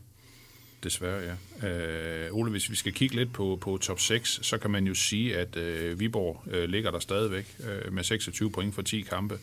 [0.84, 1.68] Desværre, ja.
[1.68, 4.94] Øh, Ole, hvis vi skal kigge lidt på, på top 6, så kan man jo
[4.94, 9.38] sige, at øh, Viborg øh, ligger der stadigvæk øh, med 26 point for 10 kampe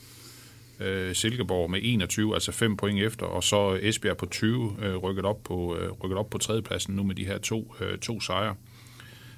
[0.80, 5.26] øh, Silkeborg med 21, altså 5 point efter, og så Esbjerg på 20, øh, rykket,
[5.26, 8.56] op på, øh, rykket op på tredjepladsen nu med de her to, øh, to sejre.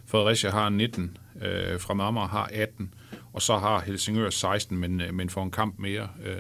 [0.06, 2.94] Fredericia har 19, øh, fra Amager har 18,
[3.34, 6.08] og så har Helsingør 16, men, øh, men får en kamp mere.
[6.26, 6.40] Øh,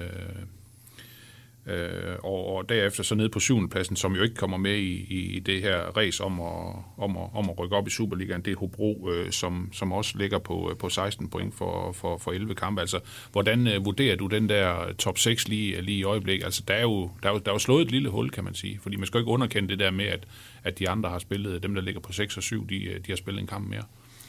[1.67, 5.05] Øh, og, og derefter så ned på syvende pladsen, som jo ikke kommer med i,
[5.35, 8.51] i det her race om at, om, at, om at rykke op i Superligaen, det
[8.51, 12.31] er Hobro, øh, som, som også ligger på, øh, på 16 point for, for, for
[12.31, 12.81] 11 kampe.
[12.81, 12.99] Altså,
[13.31, 16.45] hvordan øh, vurderer du den der top 6 lige, lige i øjeblikket?
[16.45, 18.43] Altså, der er, jo, der, er jo, der er jo slået et lille hul, kan
[18.43, 20.27] man sige, fordi man skal jo ikke underkende det der med, at,
[20.63, 23.11] at de andre har spillet, dem der ligger på 6 og 7, de, øh, de
[23.11, 23.83] har spillet en kamp mere.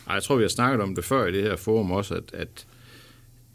[0.07, 2.35] Ej, jeg tror, vi har snakket om det før i det her forum også, at,
[2.35, 2.67] at,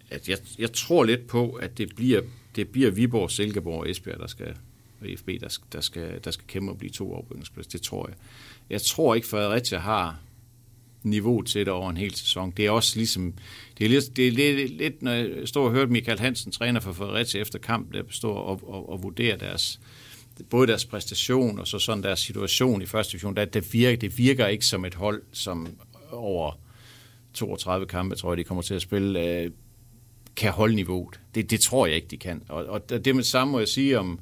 [0.09, 2.21] at jeg, jeg tror lidt på, at det bliver
[2.55, 4.55] det bliver Viborg, Silkeborg og Esbjerg, der skal,
[5.01, 7.67] og FB, der, skal, der, skal, der skal kæmpe og blive to oprykningsplads.
[7.67, 8.15] Det tror jeg.
[8.69, 10.19] Jeg tror ikke, Fredericia har
[11.03, 12.53] niveau til det over en hel sæson.
[12.57, 13.33] Det er også ligesom,
[13.77, 16.79] det er lidt, det er lidt, lidt når jeg står og hører Michael Hansen, træner
[16.79, 19.79] for Fredericia efter kamp, der består og, og, og vurderer deres,
[20.49, 24.17] både deres præstation og så sådan deres situation i første division, der, det, virker, det
[24.17, 25.67] virker ikke som et hold, som
[26.11, 26.59] over
[27.33, 29.51] 32 kampe, tror jeg, de kommer til at spille, øh,
[30.38, 31.19] kan holde niveauet.
[31.36, 32.41] Det, det tror jeg ikke, de kan.
[32.50, 34.19] Og, og det med samme må jeg sige om,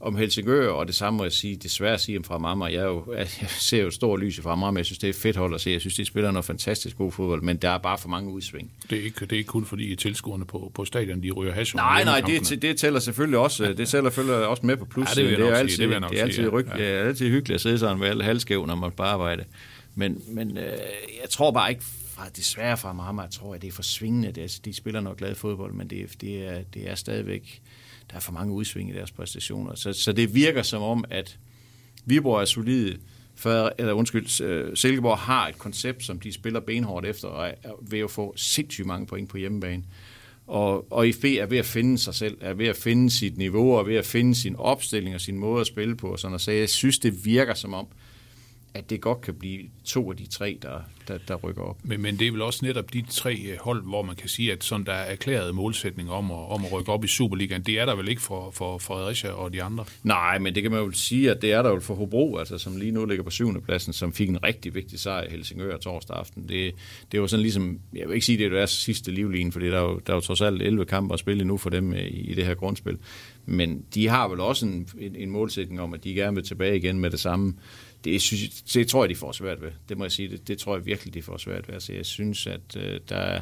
[0.00, 2.64] om Helsingør, og det samme må jeg sige, desværre sige om fra Mamma.
[2.64, 5.36] Jeg, jo, jeg ser jo et stort lys fra Mamma, jeg synes, det er fedt
[5.36, 5.70] hold at se.
[5.70, 8.72] Jeg synes, de spiller noget fantastisk god fodbold, men der er bare for mange udsving.
[8.90, 11.76] Det er ikke, det er ikke kun fordi tilskuerne på, på stadion, de ryger hash.
[11.76, 15.16] Nej, nej, det, det tæller selvfølgelig også, det tæller selvfølgelig også med på plus.
[15.16, 16.82] Ja, det, det, er altid, det, det er altid, ryg, ja.
[16.82, 19.44] det er altid hyggeligt at sidde sådan med alle halvskæv, når man bare arbejder.
[19.94, 20.64] Men, men øh,
[21.22, 21.82] jeg tror bare ikke,
[22.20, 24.32] fra, desværre fra Marmar, tror jeg, det er for svingende.
[24.32, 27.62] Det de spiller nok glad fodbold, men det, det, er, det er stadigvæk,
[28.10, 29.74] der er for mange udsving i deres præstationer.
[29.74, 31.38] Så, så det virker som om, at
[32.04, 32.98] Viborg er solide,
[33.34, 37.72] for, eller undskyld, øh, Silkeborg har et koncept, som de spiller benhårdt efter, og er
[37.82, 39.84] ved at få sindssygt mange point på hjemmebane.
[40.46, 43.76] Og, og IFB er ved at finde sig selv, er ved at finde sit niveau,
[43.76, 46.08] og ved at finde sin opstilling og sin måde at spille på.
[46.08, 47.86] Og sådan, og så jeg synes, det virker som om,
[48.74, 51.76] at det godt kan blive to af de tre, der, der, der rykker op.
[51.82, 54.52] Men, men det er vel også netop de tre øh, hold, hvor man kan sige,
[54.52, 57.80] at sådan der er erklæret målsætning om at, om at rykke op i Superligaen, det
[57.80, 59.84] er der vel ikke for, for Fredericia og de andre?
[60.02, 62.58] Nej, men det kan man jo sige, at det er der jo for Hobro, altså,
[62.58, 65.76] som lige nu ligger på syvende pladsen, som fik en rigtig vigtig sejr i Helsingør
[65.76, 66.48] torsdag aften.
[66.48, 66.74] Det,
[67.12, 69.78] det var sådan ligesom, jeg vil ikke sige, det er deres sidste livline, fordi der
[69.78, 71.96] er, jo, der er jo trods alt 11 kampe at spille nu for dem i,
[71.98, 72.98] i det her grundspil.
[73.46, 76.76] Men de har vel også en, en, en målsætning om, at de gerne vil tilbage
[76.76, 77.54] igen med det samme
[78.04, 79.70] det, synes, det tror jeg, de får svært ved.
[79.88, 80.28] Det må jeg sige.
[80.28, 81.74] Det, det tror jeg virkelig, de får svært ved.
[81.74, 83.40] Altså, jeg synes, at øh, der,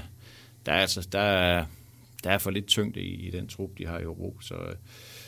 [0.66, 1.64] der, er, altså, der, er,
[2.25, 4.38] der er for lidt tyngde i, i den trup, de har i Europa.
[4.40, 4.55] Så,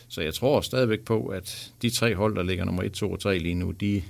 [0.09, 3.21] så jeg tror stadigvæk på, at de tre hold, der ligger nummer 1, 2 og
[3.21, 4.03] 3 lige nu, de,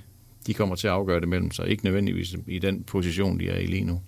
[0.47, 1.67] de kommer til at afgøre det mellem sig.
[1.67, 4.01] Ikke nødvendigvis i den position, de er i lige nu.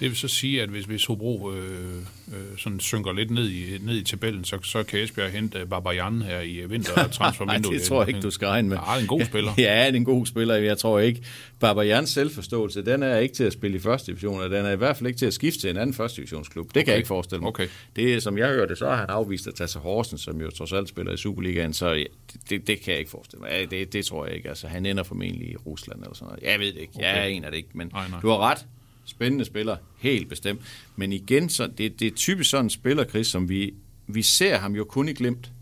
[0.00, 1.96] Det vil så sige, at hvis, hvis Hobro øh,
[2.32, 6.22] øh, sådan synker lidt ned i, ned i tabellen, så, så kan Esbjerg hente Barbarian
[6.22, 7.62] her i vintertransfervinduet.
[7.72, 8.76] Nej, det tror jeg ikke, du skal regne med.
[8.76, 9.52] Ja, er en god spiller.
[9.58, 10.54] ja, er en god spiller.
[10.54, 11.22] Jeg tror ikke,
[11.60, 14.76] Barbarians selvforståelse, den er ikke til at spille i første division, og den er i
[14.76, 16.66] hvert fald ikke til at skifte til en anden første divisionsklub.
[16.66, 16.84] Det okay.
[16.84, 17.48] kan jeg ikke forestille mig.
[17.48, 17.68] Okay.
[17.96, 20.72] Det, som jeg hørte, så har han afvist at tage sig Horsen, som jo trods
[20.72, 22.06] alt spiller i Superligaen, så det,
[22.50, 23.50] det, det kan jeg ikke forestille mig.
[23.50, 24.48] Ja, det, det tror jeg ikke.
[24.48, 26.42] Altså, han ender formentlig i Rusland eller sådan noget.
[26.42, 26.92] Jeg ved det ikke.
[26.96, 27.04] Okay.
[27.04, 28.20] Jeg er en af det ikke, men nej, nej.
[28.20, 28.66] du har ret
[29.06, 30.60] spændende spiller, helt bestemt.
[30.96, 33.74] Men igen, så det, det er typisk sådan en spiller, Chris, som vi,
[34.06, 35.52] vi ser ham jo kun i glemt.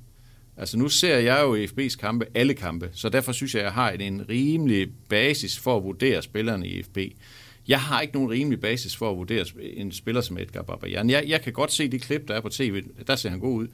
[0.57, 3.65] Altså nu ser jeg jo i FB's kampe, alle kampe, så derfor synes jeg, at
[3.65, 6.99] jeg har en rimelig basis for at vurdere spillerne i FB.
[7.69, 11.11] Jeg har ikke nogen rimelig basis for at vurdere en spiller som Edgar Babajan.
[11.11, 13.55] Jeg, jeg kan godt se de klip, der er på tv, der ser han god
[13.55, 13.69] ud.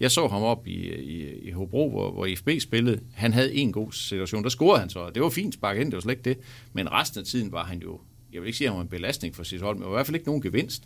[0.00, 3.00] Jeg så ham op i, i, i Hobro, hvor, hvor FB spillede.
[3.14, 4.42] Han havde en god situation.
[4.42, 5.10] Der scorede han så.
[5.14, 6.38] Det var fint sparket ind, det var slet ikke det.
[6.72, 8.00] Men resten af tiden var han jo
[8.34, 10.06] jeg vil ikke sige, at han var en belastning for sit hold, men i hvert
[10.06, 10.82] fald ikke nogen gevinst.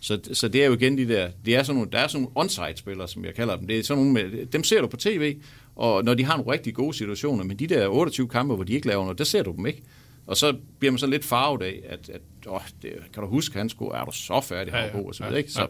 [0.00, 2.22] Så, så det er jo igen de der, det er sådan nogle, der er sådan
[2.22, 3.66] nogle on-site-spillere, som jeg kalder dem.
[3.66, 5.36] Det er sådan nogle med, dem ser du på tv,
[5.76, 8.72] og når de har nogle rigtig gode situationer, men de der 28 kampe, hvor de
[8.72, 9.82] ikke laver noget, der ser du dem ikke.
[10.26, 13.58] Og så bliver man så lidt farvet af, at, at åh, det, kan du huske,
[13.58, 15.52] han skulle, er du så færdig, ja, ja, og så videre, ikke?
[15.52, 15.66] Så,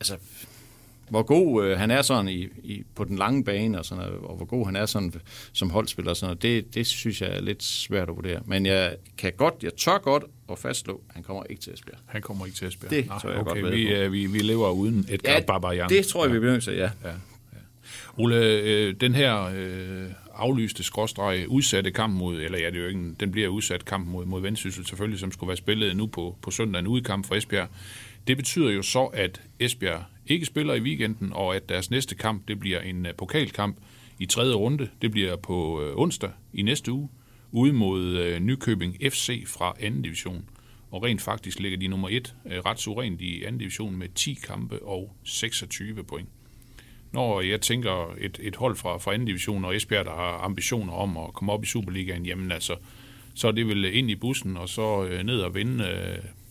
[0.00, 0.16] altså,
[1.10, 4.36] hvor god øh, han er sådan i, i, på den lange bane, og, sådan, og
[4.36, 5.14] hvor god han er sådan,
[5.52, 8.40] som holdspiller, og sådan, det, det synes jeg er lidt svært at vurdere.
[8.44, 11.98] Men jeg kan godt, jeg tør godt at fastslå, at han kommer ikke til Esbjerg.
[12.06, 12.90] Han kommer ikke til Esbjerg?
[12.90, 15.88] Det Nej, tror jeg okay, godt vi, øh, vi, vi lever uden et ja, Barbarian.
[15.88, 16.34] det tror jeg, ja.
[16.34, 16.90] vi bliver til, ja.
[17.04, 17.10] ja.
[18.18, 22.88] Ole, øh, den her øh, aflyste skråstreg udsatte kamp mod, eller ja, det er jo
[22.88, 26.36] ikke, den bliver udsat kamp mod, mod Vendsyssel selvfølgelig, som skulle være spillet nu på,
[26.42, 27.68] på søndag, en udkamp for Esbjerg.
[28.26, 32.48] Det betyder jo så, at Esbjerg ikke spiller i weekenden, og at deres næste kamp,
[32.48, 33.76] det bliver en øh, pokalkamp
[34.18, 34.88] i tredje runde.
[35.02, 37.08] Det bliver på øh, onsdag i næste uge,
[37.52, 40.44] ude mod øh, Nykøbing FC fra anden division.
[40.90, 44.82] Og rent faktisk ligger de nummer 1 ret suverænt i anden division med 10 kampe
[44.82, 46.28] og 26 point.
[47.12, 50.92] når jeg tænker et, et hold fra, fra anden division og Esbjerg, der har ambitioner
[50.92, 52.76] om at komme op i Superligaen, jamen altså,
[53.34, 55.84] så er det vel ind i bussen, og så ned og vinde,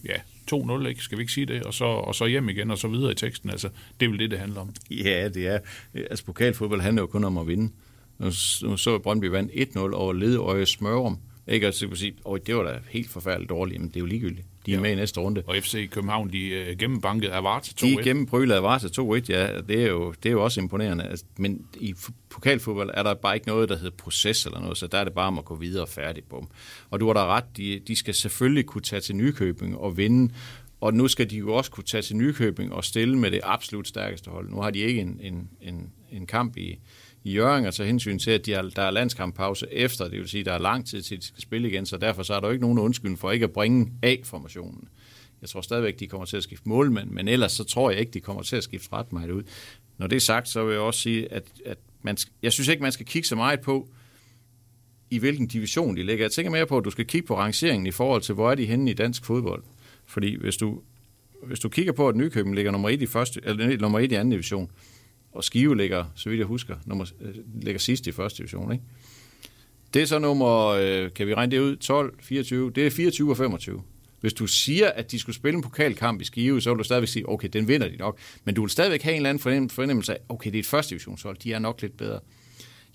[0.06, 0.20] ja,
[0.54, 1.02] 2-0, ikke?
[1.02, 1.64] Skal vi ikke sige det?
[1.64, 3.50] Og så, og så hjem igen, og så videre i teksten.
[3.50, 4.74] Altså, det er vel det, det handler om.
[4.92, 5.60] Ja, det er.
[5.94, 7.72] Altså, pokalfodbold handler jo kun om at vinde.
[8.20, 8.32] Nu,
[8.78, 11.18] så Brøndby vandt 1-0 over Ledøje Smørum.
[11.48, 14.06] Ikke altså, at sige, oh, det var da helt forfærdeligt dårligt, men det er jo
[14.06, 14.48] ligegyldigt.
[14.66, 14.82] De er ja.
[14.82, 15.44] med i næste runde.
[15.48, 17.86] Og FC København, de øh, gennembankede Avarta 2-1.
[17.86, 19.62] De gennembrylede Avarta 2-1, ja.
[19.62, 21.04] Det er, jo, det er jo også imponerende.
[21.04, 21.96] Altså, men i
[22.30, 25.14] pokalfodbold er der bare ikke noget, der hedder proces eller noget, så der er det
[25.14, 26.24] bare om at gå videre og færdig.
[26.24, 26.48] Bum.
[26.90, 30.34] Og du har da ret, de, de skal selvfølgelig kunne tage til Nykøbing og vinde,
[30.82, 33.88] og nu skal de jo også kunne tage til Nykøbing og stille med det absolut
[33.88, 34.50] stærkeste hold.
[34.50, 36.80] Nu har de ikke en, en, en, en kamp i,
[37.26, 40.30] i Jørgen, og tage hensyn til, at de har, der er landskamppause efter, det vil
[40.30, 42.34] sige, at der er lang tid til, at de skal spille igen, så derfor så
[42.34, 44.88] er der jo ikke nogen undskyldning for ikke at bringe A-formationen.
[45.42, 48.12] Jeg tror stadigvæk, de kommer til at skifte målmænd, men ellers så tror jeg ikke,
[48.12, 49.44] de kommer til at skifte ret meget ud.
[49.98, 52.84] Når det er sagt, så vil jeg også sige, at, at man, jeg synes ikke,
[52.84, 53.90] man skal kigge så meget på,
[55.10, 56.24] i hvilken division de ligger.
[56.24, 58.56] Jeg tænker mere på, at du skal kigge på rangeringen i forhold til, hvor er
[58.56, 59.64] de henne i dansk fodbold.
[60.06, 60.82] Fordi hvis du,
[61.44, 64.16] hvis du kigger på, at Nykøben ligger nummer 1 i, første, eller nummer 1 i
[64.16, 64.72] anden division,
[65.36, 68.72] og Skive ligger, så vidt jeg husker, nummer, øh, ligger sidst i første division.
[68.72, 68.84] Ikke?
[69.94, 73.32] Det er så nummer, øh, kan vi regne det ud, 12, 24, det er 24
[73.32, 73.84] og 25.
[74.22, 77.10] Hvis du siger, at de skulle spille en pokalkamp i Skive, så vil du stadigvæk
[77.10, 78.18] sige, okay, den vinder de nok.
[78.44, 80.90] Men du vil stadigvæk have en eller anden fornemmelse af, okay, det er et første
[80.90, 82.20] divisionshold, de er nok lidt bedre.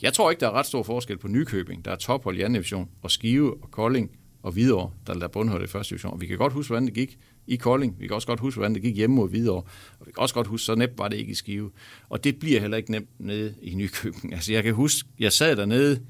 [0.02, 2.54] Jeg tror ikke, der er ret stor forskel på Nykøbing, der er tophold i anden
[2.54, 4.10] division, og Skive og Kolding
[4.42, 6.12] og Hvidovre, der lader bundholdet i første division.
[6.12, 8.00] Og vi kan godt huske, hvordan det gik i Kolding.
[8.00, 9.62] Vi kan også godt huske, hvordan det gik hjemme mod Hvidovre.
[10.00, 11.70] Og vi kan også godt huske, så nemt var det ikke i Skive.
[12.08, 14.32] Og det bliver heller ikke nemt nede i Nykøbing.
[14.40, 16.00] Altså jeg kan huske, jeg sad dernede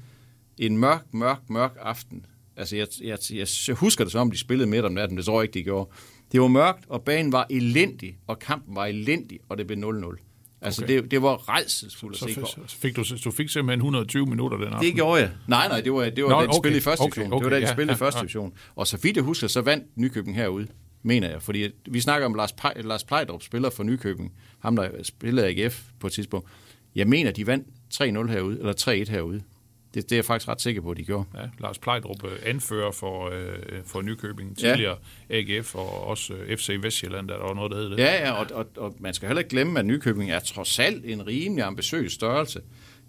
[0.57, 2.25] en mørk, mørk, mørk aften.
[2.55, 5.17] Altså jeg, jeg, jeg, jeg husker det som om, de spillede midt om natten.
[5.17, 5.89] Det tror jeg ikke, de gjorde.
[6.31, 10.30] Det var mørkt, og banen var elendig, og kampen var elendig, og det blev 0-0.
[10.61, 11.01] Altså, okay.
[11.01, 12.45] det, det var redselsfuldt at se på.
[12.45, 14.87] Så fik du, du fik simpelthen 120 minutter den aften?
[14.87, 15.31] Det gjorde jeg.
[15.47, 17.33] Nej, nej, det var, det var Nå, da de okay, spillede i første okay, division.
[17.33, 18.53] Okay, det var da de ja, spillede i første ja, division.
[18.75, 20.67] Og så vidt jeg husker, så vandt Nykøbing herude,
[21.03, 21.41] mener jeg.
[21.41, 24.33] Fordi vi snakker om Lars, Pe- Lars Plejdrup, spiller for Nykøbing.
[24.59, 26.49] Ham, der spillede AGF på et tidspunkt.
[26.95, 28.73] Jeg mener, de vandt 3-0 herude, eller
[29.07, 29.41] 3-1 herude.
[29.93, 31.25] Det, det er jeg faktisk ret sikker på, at de gjorde.
[31.35, 34.97] Ja, Lars Plejdrup øh, anfører for, øh, for Nykøbing, tidligere
[35.29, 35.35] ja.
[35.37, 37.99] AGF og også øh, FC Vestjylland, der var noget, der hed det.
[37.99, 41.05] Ja, ja og, og, og man skal heller ikke glemme, at Nykøbing er trods alt
[41.05, 42.61] en rimelig ambitiøs størrelse.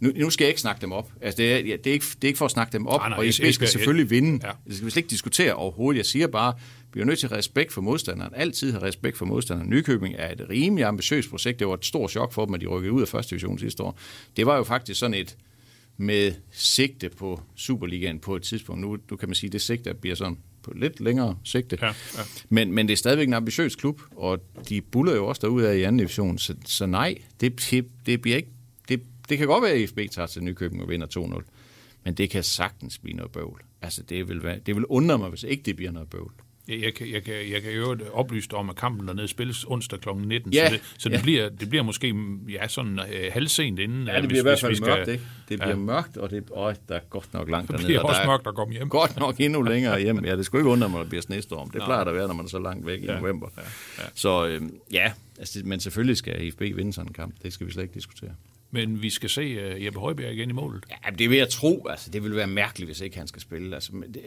[0.02, 1.12] Nu, nu skal jeg ikke snakke dem op.
[1.20, 3.00] Altså, det, er, ja, det, er ikke, det er ikke for at snakke dem op,
[3.00, 4.46] nej, nej, og ISB skal selvfølgelig vinde.
[4.46, 4.52] Ja.
[4.66, 5.98] Det skal vi slet ikke diskutere overhovedet.
[5.98, 6.54] Jeg siger bare,
[6.92, 8.32] vi er nødt til respekt for modstanderen.
[8.36, 9.70] Altid have respekt for modstanderen.
[9.70, 11.58] Nykøbing er et rimelig ambitiøst projekt.
[11.58, 13.82] Det var et stort chok for dem, at de rykkede ud af første division sidste
[13.82, 13.98] år.
[14.36, 15.36] Det var jo faktisk sådan et,
[15.96, 18.80] med sigte på Superligaen på et tidspunkt.
[18.80, 21.78] Nu, nu kan man sige, at det sigte bliver sådan på lidt længere sigte.
[21.82, 22.22] Ja, ja.
[22.48, 25.76] Men, men det er stadigvæk en ambitiøs klub, og de buller jo også derude af
[25.76, 28.48] i anden division, så, så nej, det, det, det bliver ikke...
[28.88, 31.06] Det, det kan godt være, at IFB tager til Nykøbing og vinder
[31.40, 31.42] 2-0,
[32.04, 33.62] men det kan sagtens blive noget bøvl.
[33.82, 36.32] Altså, det vil, være, det vil undre mig, hvis ikke det bliver noget bøvl.
[36.68, 40.00] Jeg kan, jeg, kan, jeg kan jo oplyse dig om, at kampen dernede spilles onsdag
[40.00, 40.08] kl.
[40.16, 41.22] 19, ja, så, det, så det, ja.
[41.22, 42.14] bliver, det bliver måske
[42.48, 44.06] ja, sådan uh, halvsent inden.
[44.06, 45.24] Ja, det bliver hvis, i hvert fald mørkt, ikke?
[45.48, 45.76] Det bliver ja.
[45.76, 47.82] mørkt, og det, åh, der er godt nok langt dernede.
[47.82, 48.88] Det bliver også der mørkt at komme hjem.
[48.88, 50.24] Godt nok endnu længere hjem.
[50.24, 51.70] Ja, det skulle ikke undre mig, at der bliver snestorm.
[51.70, 51.86] Det Nej.
[51.86, 53.16] plejer der at være, når man er så langt væk ja.
[53.16, 53.48] i november.
[53.56, 53.62] Ja.
[53.98, 54.08] Ja.
[54.14, 57.34] Så øh, ja, altså, men selvfølgelig skal IFB vinde sådan en kamp.
[57.42, 58.30] Det skal vi slet ikke diskutere.
[58.74, 60.84] Men vi skal se uh, Jeppe Højbjerg igen i målet.
[60.90, 61.86] Ja, det vil jeg tro.
[61.90, 63.74] Altså, det vil være mærkeligt, hvis ikke han skal spille.
[63.74, 64.22] Altså, det,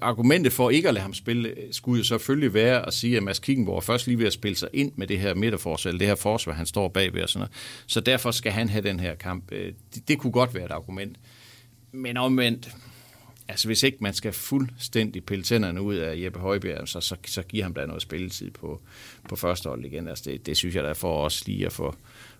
[0.00, 3.22] argumentet for ikke at lade ham spille, øh, skulle jo selvfølgelig være at sige, at
[3.22, 6.08] Mads Kickenborg først lige ved at spille sig ind med det her midterforsvar, eller det
[6.08, 7.52] her forsvar, han står bagved og sådan noget.
[7.86, 9.52] Så derfor skal han have den her kamp.
[9.52, 11.16] Øh, det, det kunne godt være et argument.
[11.92, 12.70] Men omvendt,
[13.48, 17.42] altså hvis ikke man skal fuldstændig pille tænderne ud af Jeppe Højbjerg, så, så, så
[17.42, 18.80] giver ham da noget spilletid på,
[19.28, 20.08] på første hold igen.
[20.08, 21.94] Altså det, det synes jeg, der er for os lige at få,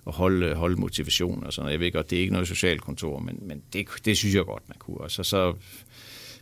[0.06, 1.72] at holde, holde motivation og sådan noget.
[1.72, 4.68] Jeg ved godt, det er ikke noget socialkontor, men, men det, det synes jeg godt,
[4.68, 5.00] man kunne.
[5.00, 5.54] Og så, så,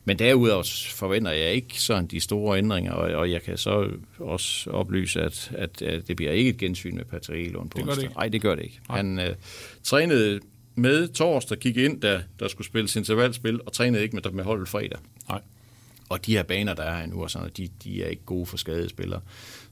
[0.04, 4.70] men derudover forventer jeg ikke sådan de store ændringer, og, og jeg kan så også
[4.70, 8.10] oplyse, at, at, at det bliver ikke et gensyn med Patrick Lund på det onsdag.
[8.16, 8.80] Nej, det gør det ikke.
[8.88, 8.96] Nej.
[8.96, 9.34] Han øh,
[9.82, 10.40] trænede
[10.74, 14.68] med torsdag, gik ind, da der skulle spilles intervalspil, og trænede ikke med, med holdet
[14.68, 14.98] fredag.
[15.28, 15.40] Nej.
[16.08, 18.56] Og de her baner, der er nu, og sådan, de, de er ikke gode for
[18.56, 19.20] skadespillere.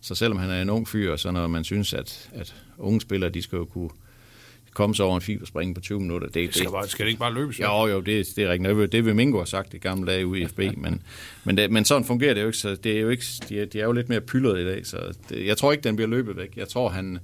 [0.00, 3.30] Så selvom han er en ung fyr, så når man synes, at, at unge spillere,
[3.30, 3.90] de skal jo kunne
[4.74, 6.26] komme sig over en fiberspring på 20 minutter.
[6.26, 7.60] Det, det, skal, bare, skal det ikke bare løbes?
[7.60, 8.92] Jo, jo, det, det er rigtigt.
[8.92, 11.02] Det vil Mingo have sagt det gamle dage ude i FB, men,
[11.44, 12.58] men, det, men sådan fungerer det jo ikke.
[12.58, 14.86] Så det er jo ikke de, er, de er jo lidt mere pyldet i dag,
[14.86, 16.56] så det, jeg tror ikke, den bliver løbet væk.
[16.56, 17.18] Jeg tror, han,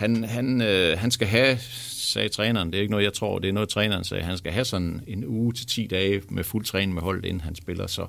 [0.00, 1.58] han, han, øh, han skal have,
[1.90, 4.52] sagde træneren, det er ikke noget, jeg tror, det er noget, træneren sagde, han skal
[4.52, 7.86] have sådan en uge til 10 dage med fuld træning med holdet, inden han spiller,
[7.86, 8.06] så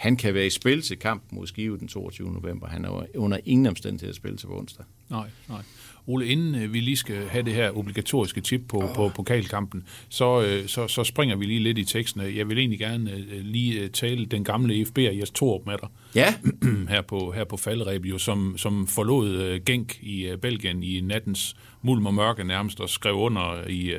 [0.00, 2.32] han kan være i spil til kamp mod Skive den 22.
[2.32, 2.66] november.
[2.66, 4.84] Han er under ingen omstændighed at spille til onsdag.
[5.10, 5.62] Nej, nej.
[6.06, 8.94] Ole, inden øh, vi lige skal have det her obligatoriske tip på, oh.
[8.94, 12.36] på pokalkampen, så, øh, så, så springer vi lige lidt i teksten.
[12.36, 15.88] Jeg vil egentlig gerne øh, lige tale den gamle FB'er Jes Torup med dig.
[16.14, 16.34] Ja.
[16.94, 22.06] her på, her på Falderæb, jo, som, som forlod Genk i Belgien i nattens mulm
[22.06, 23.94] og mørke nærmest, og skrev under i,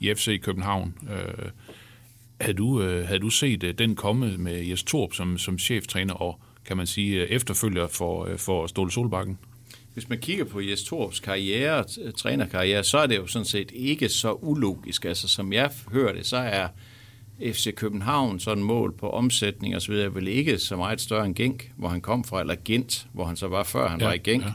[0.00, 0.94] i FC København.
[2.40, 6.76] Havde du, havde du set den komme med Jes Torup som, som cheftræner og, kan
[6.76, 9.38] man sige, efterfølger for, for Ståle Solbakken?
[9.94, 11.84] hvis man kigger på Jes Torps karriere,
[12.16, 15.04] trænerkarriere, så er det jo sådan set ikke så ulogisk.
[15.04, 16.68] Altså, som jeg hører det, så er
[17.52, 21.34] FC København sådan mål på omsætning og så videre, vel ikke så meget større end
[21.34, 24.12] Genk, hvor han kom fra, eller Gent, hvor han så var før han ja, var
[24.12, 24.44] i Genk.
[24.44, 24.52] Ja.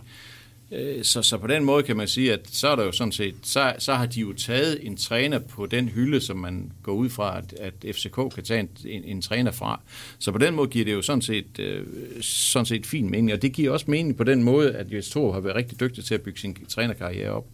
[0.71, 3.11] Øh, så, så på den måde kan man sige, at så er der jo sådan
[3.11, 6.93] set, så, så har de jo taget en træner på den hylde, som man går
[6.93, 9.81] ud fra, at, at FCK kan tage en, en, en træner fra.
[10.19, 11.85] Så på den måde giver det jo sådan set, øh,
[12.21, 15.33] sådan set fin mening, og det giver også mening på den måde, at Jes Thor
[15.33, 17.45] har været rigtig dygtig til at bygge sin trænerkarriere op.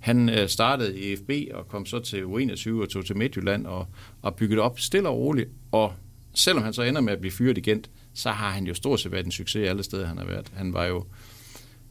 [0.00, 3.86] Han øh, startede i FB og kom så til U21 og tog til Midtjylland og,
[4.22, 5.92] og byggede op stille og roligt, og
[6.34, 7.84] selvom han så ender med at blive fyret igen,
[8.14, 10.52] så har han jo stort set været en succes alle steder, han har været.
[10.54, 11.04] Han var jo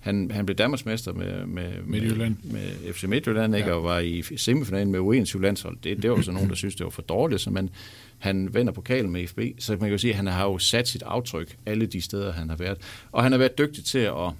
[0.01, 2.35] han, han blev Danmarksmester med, med, Midtjylland.
[2.43, 3.67] med, med FC Midtjylland, ikke?
[3.67, 3.73] Ja.
[3.75, 5.77] og var i semifinalen med U21 landshold.
[5.83, 7.69] Det, det var så nogen, der synes, det var for dårligt, så man,
[8.17, 10.87] han vender pokalen med FB, så man kan jo sige, at han har jo sat
[10.87, 12.77] sit aftryk alle de steder, han har været.
[13.11, 14.31] Og han har været dygtig til at,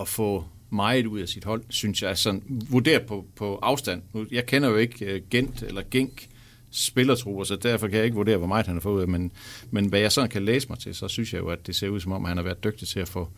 [0.00, 2.18] at få meget ud af sit hold, synes jeg.
[2.18, 4.02] Sådan, vurderet på, på afstand.
[4.30, 6.28] Jeg kender jo ikke uh, Gent eller Genk,
[6.70, 9.32] spillertrupper, så derfor kan jeg ikke vurdere, hvor meget han har fået ud af, men,
[9.70, 11.88] men hvad jeg sådan kan læse mig til, så synes jeg jo, at det ser
[11.88, 13.28] ud som om, han har været dygtig til at få,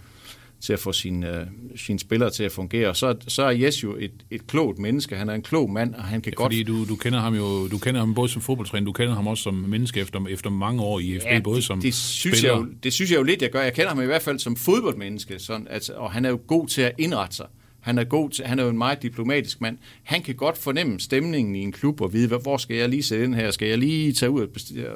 [0.62, 1.46] til at få sine, øh,
[1.77, 2.94] sine spillere til at fungere.
[2.94, 5.16] Så, så er Jes jo et, et klogt menneske.
[5.16, 6.53] Han er en klog mand, og han kan ja, godt...
[6.53, 9.27] Fordi du, du kender ham jo du kender ham både som fodboldtræner, du kender ham
[9.27, 12.57] også som menneske efter, efter mange år i FB, ja, både som det synes spiller.
[12.57, 13.62] Jeg jo, det synes jeg jo lidt, jeg gør.
[13.62, 16.66] Jeg kender ham i hvert fald som fodboldmenneske, sådan, altså, og han er jo god
[16.66, 17.46] til at indrette sig.
[17.83, 19.79] Han er, god til, han er jo en meget diplomatisk mand.
[20.03, 23.25] Han kan godt fornemme stemningen i en klub og vide, hvor skal jeg lige sætte
[23.25, 23.51] ind her?
[23.51, 24.47] Skal jeg lige tage ud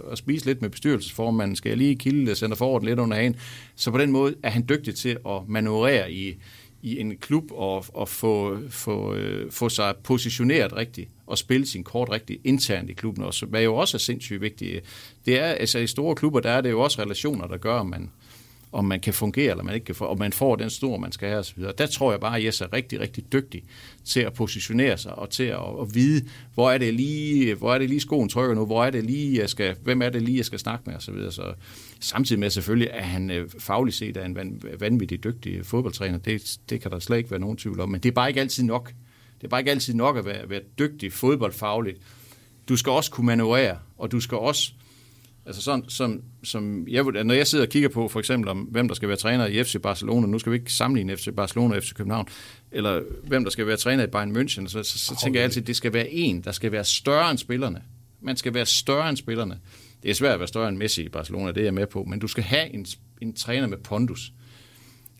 [0.04, 1.56] og spise lidt med bestyrelsesformanden?
[1.56, 3.36] Skal jeg lige kilde center forward lidt under hagen?
[3.76, 6.34] Så på den måde er han dygtig til at manøvrere i,
[6.82, 11.84] i en klub og, og få, få, øh, få sig positioneret rigtigt og spille sin
[11.84, 14.84] kort rigtigt internt i klubben også, hvad jo også er sindssygt vigtigt.
[15.26, 17.86] Det er, altså i store klubber, der er det jo også relationer, der gør, at
[17.86, 18.10] man,
[18.72, 21.12] om man kan fungere, eller man ikke kan få, om man får den stor, man
[21.12, 21.62] skal have osv.
[21.78, 23.62] Der tror jeg bare, at Jes er rigtig, rigtig dygtig
[24.04, 27.78] til at positionere sig, og til at, at vide, hvor er det lige, hvor er
[27.78, 30.36] det lige skoen trykker nu, hvor er det lige, jeg skal, hvem er det lige,
[30.36, 31.14] jeg skal snakke med osv.
[31.14, 31.54] Så, så
[32.00, 36.80] samtidig med selvfølgelig, at han øh, fagligt set er en vanvittig dygtig fodboldtræner, det, det
[36.80, 38.92] kan der slet ikke være nogen tvivl om, men det er bare ikke altid nok.
[39.40, 41.98] Det er bare ikke altid nok at være, være dygtig fodboldfagligt.
[42.68, 44.72] Du skal også kunne manøvrere, og du skal også
[45.46, 48.88] Altså sådan, som, som jeg, når jeg sidder og kigger på for eksempel om, hvem
[48.88, 51.82] der skal være træner i FC Barcelona, nu skal vi ikke sammenligne FC Barcelona og
[51.82, 52.28] FC København,
[52.72, 55.62] eller hvem der skal være træner i Bayern München, så, så, så tænker jeg altid,
[55.62, 57.82] at det skal være en, der skal være større end spillerne.
[58.20, 59.58] Man skal være større end spillerne.
[60.02, 62.04] Det er svært at være større end Messi i Barcelona, det er jeg med på,
[62.04, 62.86] men du skal have en,
[63.22, 64.32] en træner med pondus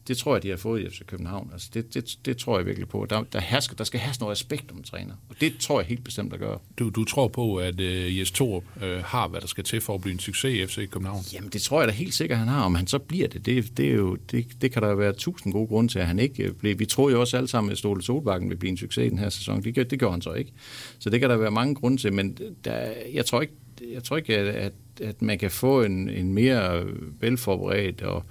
[0.09, 1.51] det tror jeg, de har fået i FC København.
[1.53, 3.07] Altså det, det, det tror jeg virkelig på.
[3.11, 6.05] Der, der, hersker, der skal have noget respekt om træner, og det tror jeg helt
[6.05, 6.59] bestemt at gøre.
[6.79, 9.95] Du, du tror på, at uh, Jes Torup uh, har, hvad der skal til for
[9.95, 11.25] at blive en succes i FC København?
[11.33, 12.65] Jamen det tror jeg da helt sikkert, han har.
[12.65, 15.53] Om han så bliver det, det, det, er jo, det, det kan der være tusind
[15.53, 16.77] gode grunde til, at han ikke bliver.
[16.77, 19.19] Vi tror jo også alle sammen, at Ståle Solbakken vil blive en succes i den
[19.19, 19.63] her sæson.
[19.63, 20.53] Det, det gør han så ikke.
[20.99, 23.55] Så det kan der være mange grunde til, men der, jeg tror ikke,
[23.93, 26.85] jeg tror ikke at, at, at man kan få en, en mere
[27.21, 28.25] velforberedt og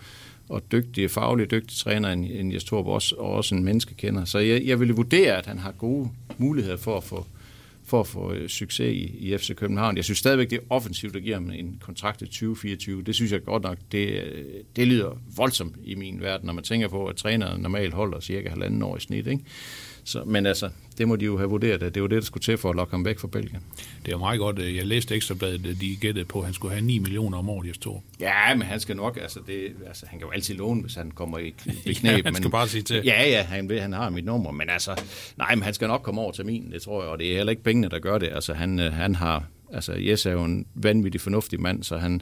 [0.50, 4.26] og dygtige, faglige dygtige træner end, end Jes Torp, også, og også en menneskekender.
[4.26, 7.26] Så jeg, jeg vil vurdere, at han har gode muligheder for at få,
[7.86, 9.96] for at få øh, succes i, i FC København.
[9.96, 13.04] Jeg synes stadigvæk, det er offensivt at give ham en kontrakt til 2024.
[13.04, 14.44] Det synes jeg godt nok, det, øh,
[14.76, 18.50] det lyder voldsomt i min verden, når man tænker på, at træneren normalt holder cirka
[18.50, 19.28] halvanden år i snit.
[19.28, 19.44] Ikke?
[20.04, 22.42] Så, men altså, det må de jo have vurderet, at det var det, der skulle
[22.42, 23.62] til for at lokke ham væk fra Belgien.
[24.06, 24.60] Det er meget godt.
[24.60, 27.68] Jeg læste ekstrabladet, at de gættede på, at han skulle have 9 millioner om året
[27.68, 28.04] i Stor.
[28.20, 31.12] Ja, men han skal nok, altså, det, altså han kan jo altid låne, hvis han
[31.12, 31.48] kommer i,
[31.86, 32.10] i knæ.
[32.10, 33.02] ja, han skal men, bare sige til.
[33.06, 35.02] Ja, ja, han, ved, han har mit nummer, men altså,
[35.38, 37.38] nej, men han skal nok komme over til min, det tror jeg, og det er
[37.38, 38.30] heller ikke pengene, der gør det.
[38.32, 39.44] Altså, han, øh, han har,
[39.74, 42.22] altså, Jes er jo en vanvittig fornuftig mand, så han,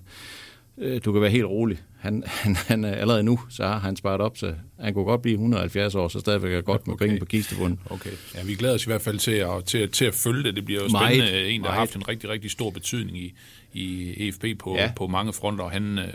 [0.78, 4.22] øh, du kan være helt rolig han, han, han allerede nu, så har han sparet
[4.22, 7.06] op, så han kunne godt blive 170 år, så stadigvæk er godt med okay.
[7.06, 7.80] penge på kistebunden.
[7.86, 8.10] Okay.
[8.36, 10.56] Ja, vi glæder os i hvert fald til at, til, til at følge det.
[10.56, 11.18] Det bliver jo spændende.
[11.18, 11.74] Meget, en, der meget.
[11.74, 13.34] har haft en rigtig, rigtig stor betydning i,
[13.74, 14.92] i EFB på, ja.
[14.96, 15.68] på mange fronter.
[15.68, 16.06] Han øh,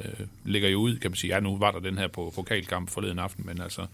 [0.44, 3.18] ligger jo ud, kan man sige, ja, nu var der den her på pokalkamp forleden
[3.18, 3.86] aften, men altså,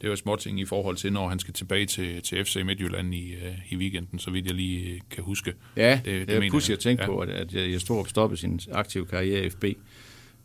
[0.00, 3.14] det er jo småting i forhold til, når han skal tilbage til, til FC Midtjylland
[3.14, 5.52] i, uh, i weekenden, så vidt jeg lige kan huske.
[5.76, 7.06] Ja, det, det, det er pudsigt at tænke ja.
[7.06, 9.64] på, at, at jeg, jeg stod op stoppe sin aktive karriere i FB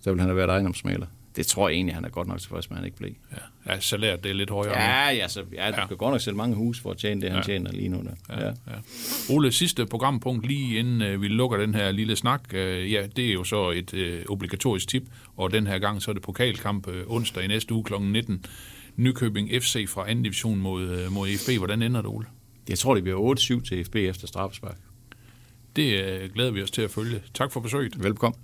[0.02, 1.06] så ville han have været ejendomsmaler.
[1.06, 3.12] Det, det tror jeg egentlig, han er godt nok tilfreds med, at han ikke blev.
[3.68, 4.80] Ja, ja salæret det er lidt højere.
[4.82, 5.88] Ja, ja, så, ja, du Ja.
[5.88, 7.44] kan godt nok sælge mange hus for at tjene det, han Ja.
[7.44, 7.98] tjener lige nu.
[8.04, 8.36] Der.
[8.38, 8.46] Ja.
[8.46, 8.52] Ja.
[8.68, 9.34] Ja.
[9.34, 12.42] Ole, sidste programpunkt lige inden øh, vi lukker den her lille snak.
[12.54, 15.04] Øh, ja, det er jo så et øh, obligatorisk tip,
[15.38, 17.94] og den her gang så er det pokalkamp øh, onsdag i næste uge kl.
[18.02, 18.46] 19.
[18.96, 20.20] Nykøbing FC fra 2.
[20.22, 21.58] division mod, øh, mod EFB.
[21.58, 22.26] Hvordan ender det, Ole?
[22.70, 24.78] Jeg tror, det bliver 8-7 til FB efter straffespark.
[25.76, 27.22] Det øh, glæder vi os til at følge.
[27.34, 28.04] Tak for besøget.
[28.04, 28.40] Velkommen.